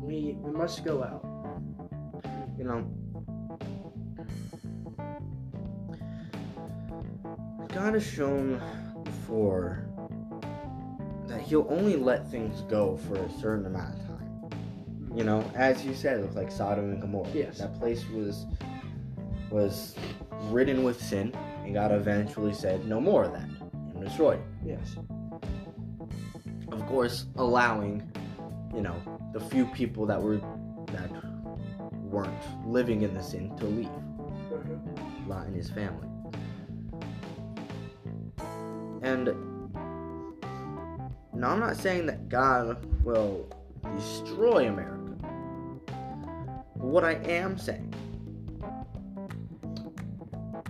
[0.00, 1.24] we we must go out
[2.58, 2.84] You know.
[7.68, 8.60] God has shown
[9.04, 9.86] before
[11.28, 14.50] that He'll only let things go for a certain amount of time.
[15.14, 17.30] You know, as you said, with like Sodom and Gomorrah.
[17.32, 17.58] Yes.
[17.58, 18.46] That place was
[19.50, 19.94] was
[20.50, 21.34] ridden with sin,
[21.64, 24.40] and God eventually said, "No more of that," and destroyed.
[24.64, 24.78] it.
[24.78, 24.96] yes
[26.70, 28.10] Of course, allowing,
[28.74, 28.96] you know,
[29.32, 30.40] the few people that were
[30.86, 31.10] that
[31.92, 33.88] weren't living in the sin to leave.
[33.88, 35.28] Mm-hmm.
[35.28, 36.08] Lot and his family.
[39.02, 39.26] And
[41.34, 43.48] now I'm not saying that God will
[43.96, 45.16] destroy America.
[46.76, 47.94] But what I am saying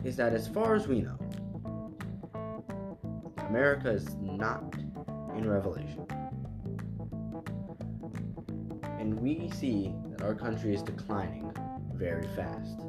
[0.04, 1.18] is that as far as we know,
[3.48, 4.62] America is not
[5.36, 6.06] in Revelation.
[8.98, 11.50] And we see that our country is declining
[11.94, 12.80] very fast.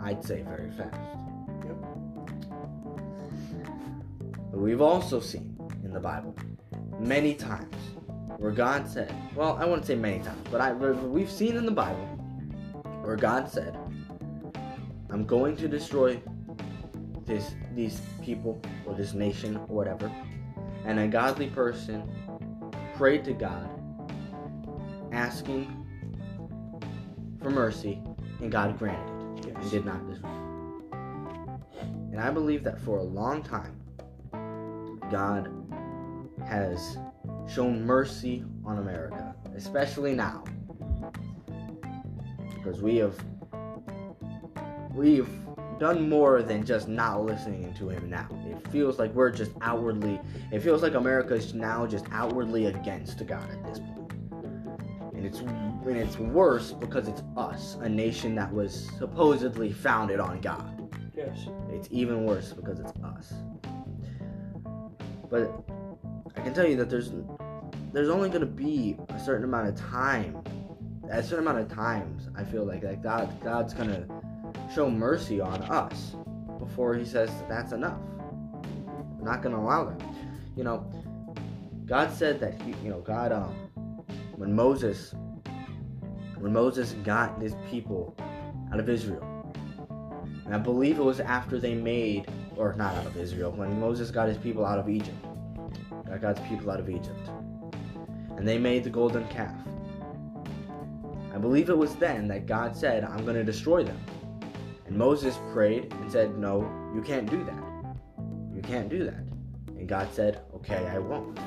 [0.00, 1.00] I'd say very fast.
[1.64, 1.76] Yep.
[4.50, 6.36] But we've also seen in the Bible
[6.98, 7.74] many times
[8.36, 11.64] where God said, well, I wouldn't say many times, but I, but we've seen in
[11.64, 12.06] the Bible
[13.02, 13.78] where God said,
[15.10, 16.20] I'm going to destroy
[17.32, 20.12] this these people or this nation or whatever.
[20.84, 22.08] And a godly person
[22.96, 23.70] prayed to God
[25.12, 25.86] asking
[27.40, 28.02] for mercy
[28.40, 30.30] and God granted it and did not destroy.
[32.12, 33.80] And I believe that for a long time,
[35.10, 35.50] God
[36.46, 36.98] has
[37.48, 40.44] shown mercy on America, especially now,
[42.54, 43.16] because we have
[44.94, 45.41] we've
[45.82, 48.28] done more than just not listening to Him now.
[48.46, 50.20] It feels like we're just outwardly.
[50.52, 54.12] It feels like America is now just outwardly against God at this point,
[55.12, 60.40] and it's and it's worse because it's us, a nation that was supposedly founded on
[60.40, 60.88] God.
[61.16, 63.34] yes It's even worse because it's us.
[65.28, 65.50] But
[66.36, 67.10] I can tell you that there's
[67.92, 70.44] there's only gonna be a certain amount of time,
[71.10, 74.06] a certain amount of times I feel like that God God's gonna
[74.74, 76.16] show mercy on us
[76.58, 77.98] before He says that that's enough.
[79.18, 80.00] We're not gonna allow that.
[80.56, 80.90] You know,
[81.86, 83.54] God said that He, you know, God um,
[84.36, 85.14] when Moses
[86.42, 88.16] when Moses got his people
[88.72, 89.24] out of Israel.
[90.44, 92.26] And I believe it was after they made,
[92.56, 95.24] or not out of Israel, when Moses got his people out of Egypt.
[96.08, 97.30] Got God's people out of Egypt.
[98.36, 99.54] And they made the golden calf.
[101.32, 104.00] I believe it was then that God said, I'm going to destroy them.
[104.92, 107.64] And Moses prayed and said, No, you can't do that.
[108.54, 109.24] You can't do that.
[109.68, 111.38] And God said, Okay, I won't.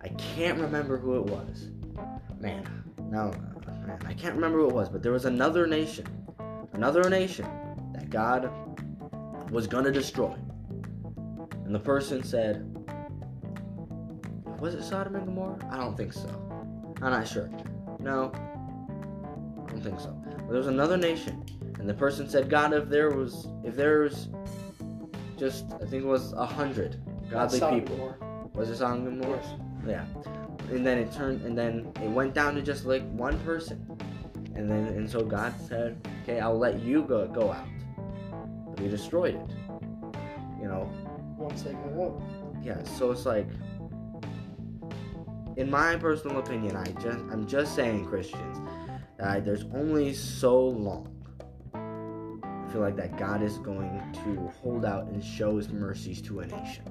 [0.00, 1.70] I can't remember who it was.
[2.38, 2.64] Man,
[3.10, 3.32] no,
[3.66, 6.06] man, I can't remember who it was, but there was another nation
[6.74, 7.48] another nation
[7.92, 8.48] that God
[9.50, 10.36] was going to destroy.
[11.64, 12.72] And the person said,
[14.60, 15.58] Was it Sodom and Gomorrah?
[15.72, 16.28] I don't think so.
[17.02, 17.50] I'm not sure.
[17.98, 20.21] No, I don't think so.
[20.52, 21.46] There was another nation,
[21.78, 24.28] and the person said, God, if there was, if there's
[25.38, 27.00] just, I think it was a hundred
[27.30, 28.14] godly people.
[28.52, 29.40] Was it Sodom and Gomorrah?
[29.86, 30.04] Yes.
[30.14, 30.74] Yeah.
[30.74, 33.98] And then it turned, and then it went down to just like one person.
[34.54, 37.66] And then and so God said, "Okay, I'll let you go go out."
[38.68, 39.50] But He destroyed it.
[40.60, 40.92] You know,
[41.38, 42.22] Once they got out.
[42.62, 42.82] yeah.
[42.82, 43.48] So it's like,
[45.56, 48.58] in my personal opinion, I just I'm just saying Christians
[49.22, 51.06] that there's only so long.
[51.72, 56.40] I feel like that God is going to hold out and show his mercies to
[56.40, 56.84] a nation.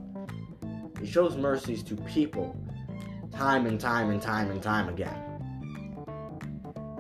[0.98, 2.56] He shows mercies to people
[3.34, 5.14] time and time and time and time again.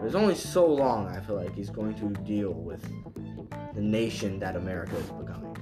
[0.02, 2.86] There's only so long I feel like he's going to deal with
[3.74, 5.56] the nation that America is becoming.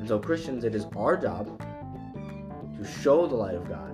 [0.00, 1.60] And so, Christians, it is our job
[2.76, 3.93] to show the light of God.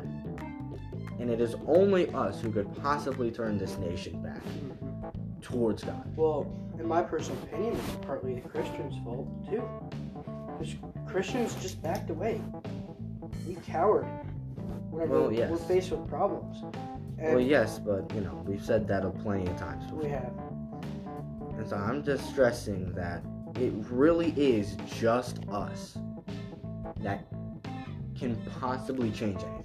[1.20, 4.40] And it is only us who could possibly turn this nation back
[5.42, 6.16] towards God.
[6.16, 9.62] Well, in my personal opinion, it's partly the Christians' fault too.
[10.58, 10.74] Because
[11.06, 12.40] Christians just backed away.
[13.46, 14.04] We cowered
[14.90, 15.50] whenever Well, yes.
[15.50, 16.62] we're faced with problems.
[17.18, 19.98] And Well, yes, but you know, we've said that a plenty of times before.
[20.02, 20.32] we have.
[21.58, 23.22] And so I'm just stressing that
[23.56, 25.98] it really is just us
[27.02, 27.26] that
[28.18, 29.59] can possibly change anything.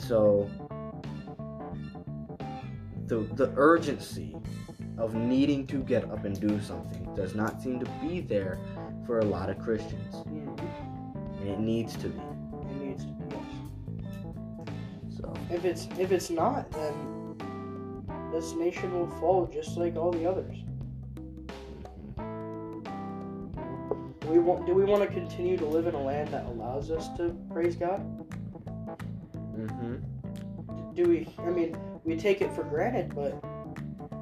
[0.00, 0.50] And so
[3.06, 4.34] the the urgency
[4.96, 8.58] of needing to get up and do something does not seem to be there
[9.06, 10.14] for a lot of Christians.
[10.26, 12.18] And it needs to be.
[12.18, 13.36] It needs to be.
[13.98, 14.06] Yes.
[15.18, 17.36] So If it's if it's not, then
[18.32, 20.56] this nation will fall just like all the others.
[22.16, 22.80] Mm-hmm.
[24.30, 27.08] We want, do we want to continue to live in a land that allows us
[27.16, 28.00] to praise God?
[29.68, 29.96] Hmm
[30.94, 33.40] do we i mean we take it for granted but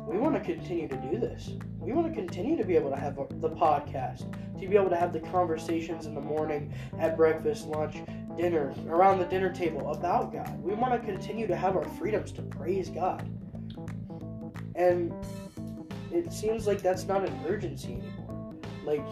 [0.08, 1.50] we want to continue to do this.
[1.78, 4.24] We want to continue to be able to have the podcast
[4.58, 7.96] to be able to have the conversations in the morning at breakfast lunch
[8.36, 10.58] dinner around the dinner table about god.
[10.62, 13.28] We want to continue to have our freedoms to praise god.
[14.74, 15.12] And
[16.10, 18.54] it seems like that's not an urgency anymore.
[18.84, 19.04] Like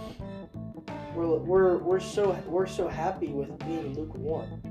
[1.14, 4.62] we're, we're, we're so we're so happy with being lukewarm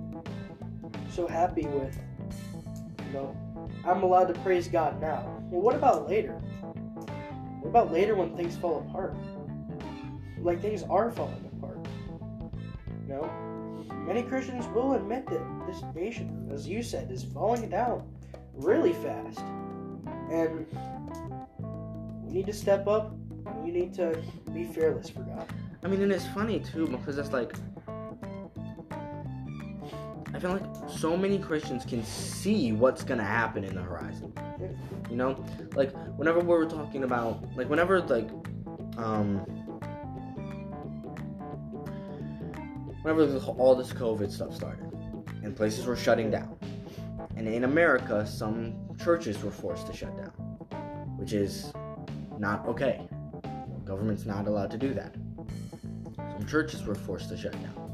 [1.16, 1.98] so happy with
[3.08, 3.38] you know,
[3.86, 5.42] I'm allowed to praise God now.
[5.50, 6.34] Well, what about later?
[7.62, 9.16] What about later when things fall apart?
[10.38, 11.88] Like things are falling apart.
[13.08, 18.06] You know, many Christians will admit that this nation, as you said, is falling down
[18.54, 19.40] really fast,
[20.30, 20.66] and
[22.24, 23.16] we need to step up.
[23.64, 24.22] We need to
[24.54, 25.48] be fearless for God.
[25.82, 27.56] I mean, and it's funny too because it's like
[30.36, 34.34] I feel like so many Christians can see what's gonna happen in the horizon.
[35.10, 35.42] You know,
[35.76, 38.28] like whenever we were talking about, like whenever like,
[38.98, 39.38] um,
[43.02, 44.92] whenever all this COVID stuff started,
[45.42, 46.58] and places were shutting down,
[47.38, 50.32] and in America, some churches were forced to shut down,
[51.16, 51.72] which is
[52.38, 53.08] not okay.
[53.86, 55.16] Government's not allowed to do that.
[56.18, 57.85] Some churches were forced to shut down.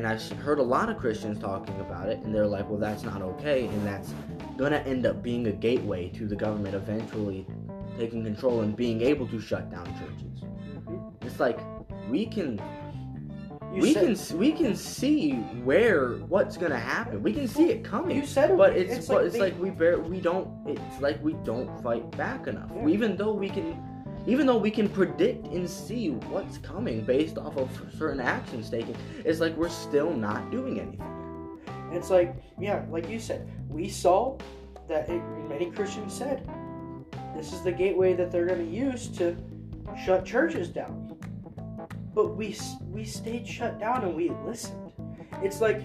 [0.00, 3.02] And I've heard a lot of Christians talking about it, and they're like, well, that's
[3.02, 4.14] not okay, and that's
[4.56, 7.46] gonna end up being a gateway to the government eventually
[7.98, 10.40] taking control and being able to shut down churches.
[10.42, 11.26] Mm-hmm.
[11.26, 11.58] It's like
[12.08, 12.58] we can
[13.74, 15.32] You we said, can we can see
[15.64, 17.22] where what's gonna happen.
[17.22, 18.16] We can see it coming.
[18.16, 20.48] You said it, but it's, it's but like it's they- like we bear we don't
[20.66, 22.70] it's like we don't fight back enough.
[22.74, 22.88] Yeah.
[22.88, 23.76] Even though we can
[24.26, 28.94] even though we can predict and see what's coming based off of certain actions taken,
[29.24, 31.58] it's like we're still not doing anything.
[31.92, 34.38] It's like, yeah, like you said, we saw
[34.88, 36.48] that it, many Christians said
[37.34, 39.36] this is the gateway that they're going to use to
[40.04, 41.16] shut churches down.
[42.14, 42.56] But we
[42.88, 44.92] we stayed shut down and we listened.
[45.42, 45.80] It's like,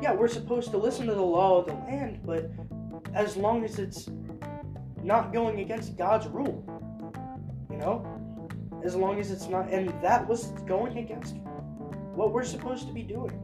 [0.00, 2.50] yeah, we're supposed to listen to the law of the land, but
[3.12, 4.08] as long as it's
[5.02, 6.64] not going against God's rule,
[7.84, 8.50] know,
[8.84, 11.36] as long as it's not, and that was going against
[12.14, 13.40] what we're supposed to be doing.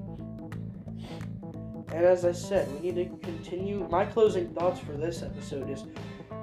[1.93, 3.86] And as I said, we need to continue.
[3.91, 5.84] My closing thoughts for this episode is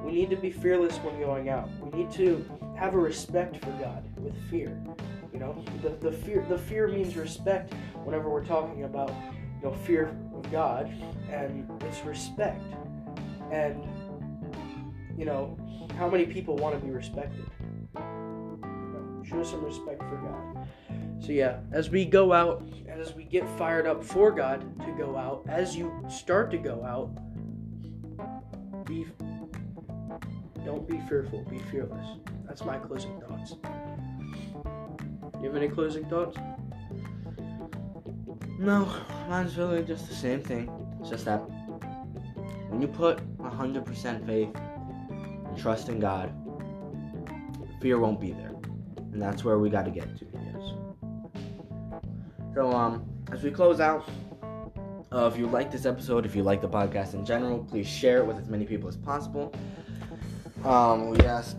[0.04, 1.70] we need to be fearless when going out.
[1.82, 2.46] We need to
[2.78, 4.78] have a respect for God with fear.
[5.32, 7.74] You know, the, the fear the fear means respect
[8.04, 10.92] whenever we're talking about you know fear of God,
[11.32, 12.62] and it's respect.
[13.52, 13.82] And
[15.18, 15.58] you know,
[15.98, 17.46] how many people want to be respected?
[19.30, 20.68] Show some respect for God.
[21.20, 24.92] So yeah, as we go out and as we get fired up for God to
[24.98, 27.10] go out, as you start to go out,
[28.86, 29.06] be
[30.64, 32.20] don't be fearful, be fearless.
[32.46, 33.56] That's my closing thoughts.
[35.42, 36.38] You have any closing thoughts?
[38.60, 38.92] No,
[39.30, 40.70] mine's really just the same thing.
[41.00, 41.40] It's just that
[42.70, 46.34] when you put 100% faith and trust in God,
[47.80, 48.57] fear won't be there.
[49.12, 50.26] And that's where we got to get to.
[50.34, 52.02] Yes.
[52.54, 54.08] So, um, as we close out,
[55.12, 58.18] uh, if you like this episode, if you like the podcast in general, please share
[58.20, 59.54] it with as many people as possible.
[60.66, 61.56] Um, we ask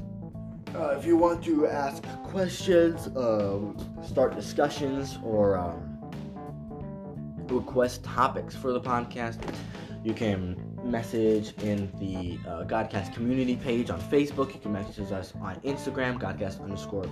[0.74, 3.76] uh, if you want to ask questions, um,
[4.06, 5.98] start discussions, or um,
[7.46, 9.40] request topics for the podcast,
[10.04, 14.54] you can message in the uh, Godcast community page on Facebook.
[14.54, 17.06] You can message us on Instagram, Godcast underscore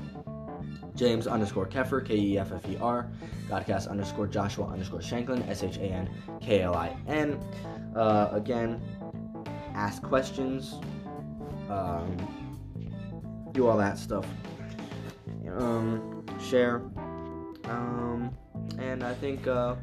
[0.94, 3.10] James underscore Keffer, K E F F E R,
[3.48, 6.10] Godcast underscore Joshua underscore Shanklin, S H A N
[6.40, 7.38] K L I N.
[7.94, 8.80] Uh, again,
[9.74, 10.74] ask questions,
[11.68, 12.16] um,
[13.52, 14.26] do all that stuff,
[15.58, 16.76] um, share,
[17.64, 18.34] um,
[18.78, 19.76] and I think uh,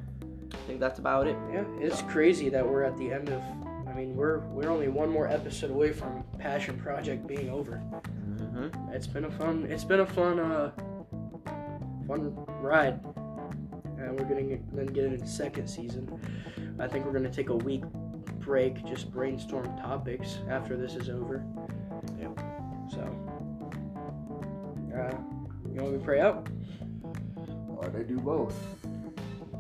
[0.52, 1.38] I think that's about it.
[1.52, 3.42] Yeah, it's crazy that we're at the end of.
[3.94, 7.80] I mean, we're we're only one more episode away from Passion Project being over.
[8.36, 8.92] Mm-hmm.
[8.92, 9.68] It's been a fun.
[9.70, 10.72] It's been a fun, uh,
[12.08, 13.00] fun ride,
[14.00, 16.10] and we're gonna then get into the second season.
[16.80, 17.84] I think we're gonna take a week
[18.40, 21.46] break, just brainstorm topics after this is over.
[22.20, 22.30] Yeah.
[22.92, 23.02] So,
[24.92, 25.16] uh,
[25.72, 26.48] you want me to pray out?
[27.78, 28.56] Or did I do both?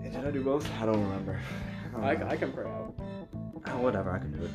[0.01, 0.67] Did I do both?
[0.81, 1.39] I don't remember.
[1.97, 2.95] I, I can pray out.
[3.67, 4.51] Oh, whatever, I can do it.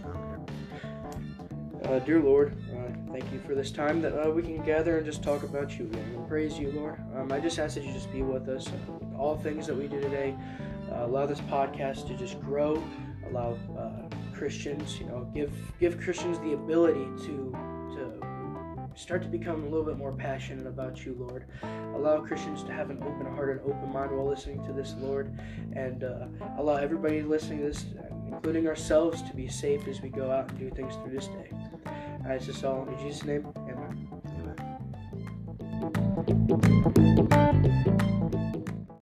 [1.85, 5.07] Uh, dear Lord, uh, thank you for this time that uh, we can gather and
[5.07, 7.01] just talk about you and praise you, Lord.
[7.17, 8.69] Um, I just ask that you just be with us.
[8.69, 10.37] Uh, all things that we do today,
[10.93, 12.83] uh, allow this podcast to just grow.
[13.31, 17.57] Allow uh, Christians, you know, give give Christians the ability to
[18.99, 21.45] start to become a little bit more passionate about you, Lord.
[21.95, 25.39] Allow Christians to have an open heart and open mind while listening to this, Lord,
[25.75, 26.27] and uh,
[26.59, 27.87] allow everybody listening to this,
[28.27, 31.51] including ourselves, to be safe as we go out and do things through this day.
[32.27, 33.47] I ask this all in Jesus' name.
[33.57, 34.09] Amen.
[37.47, 38.15] Amen.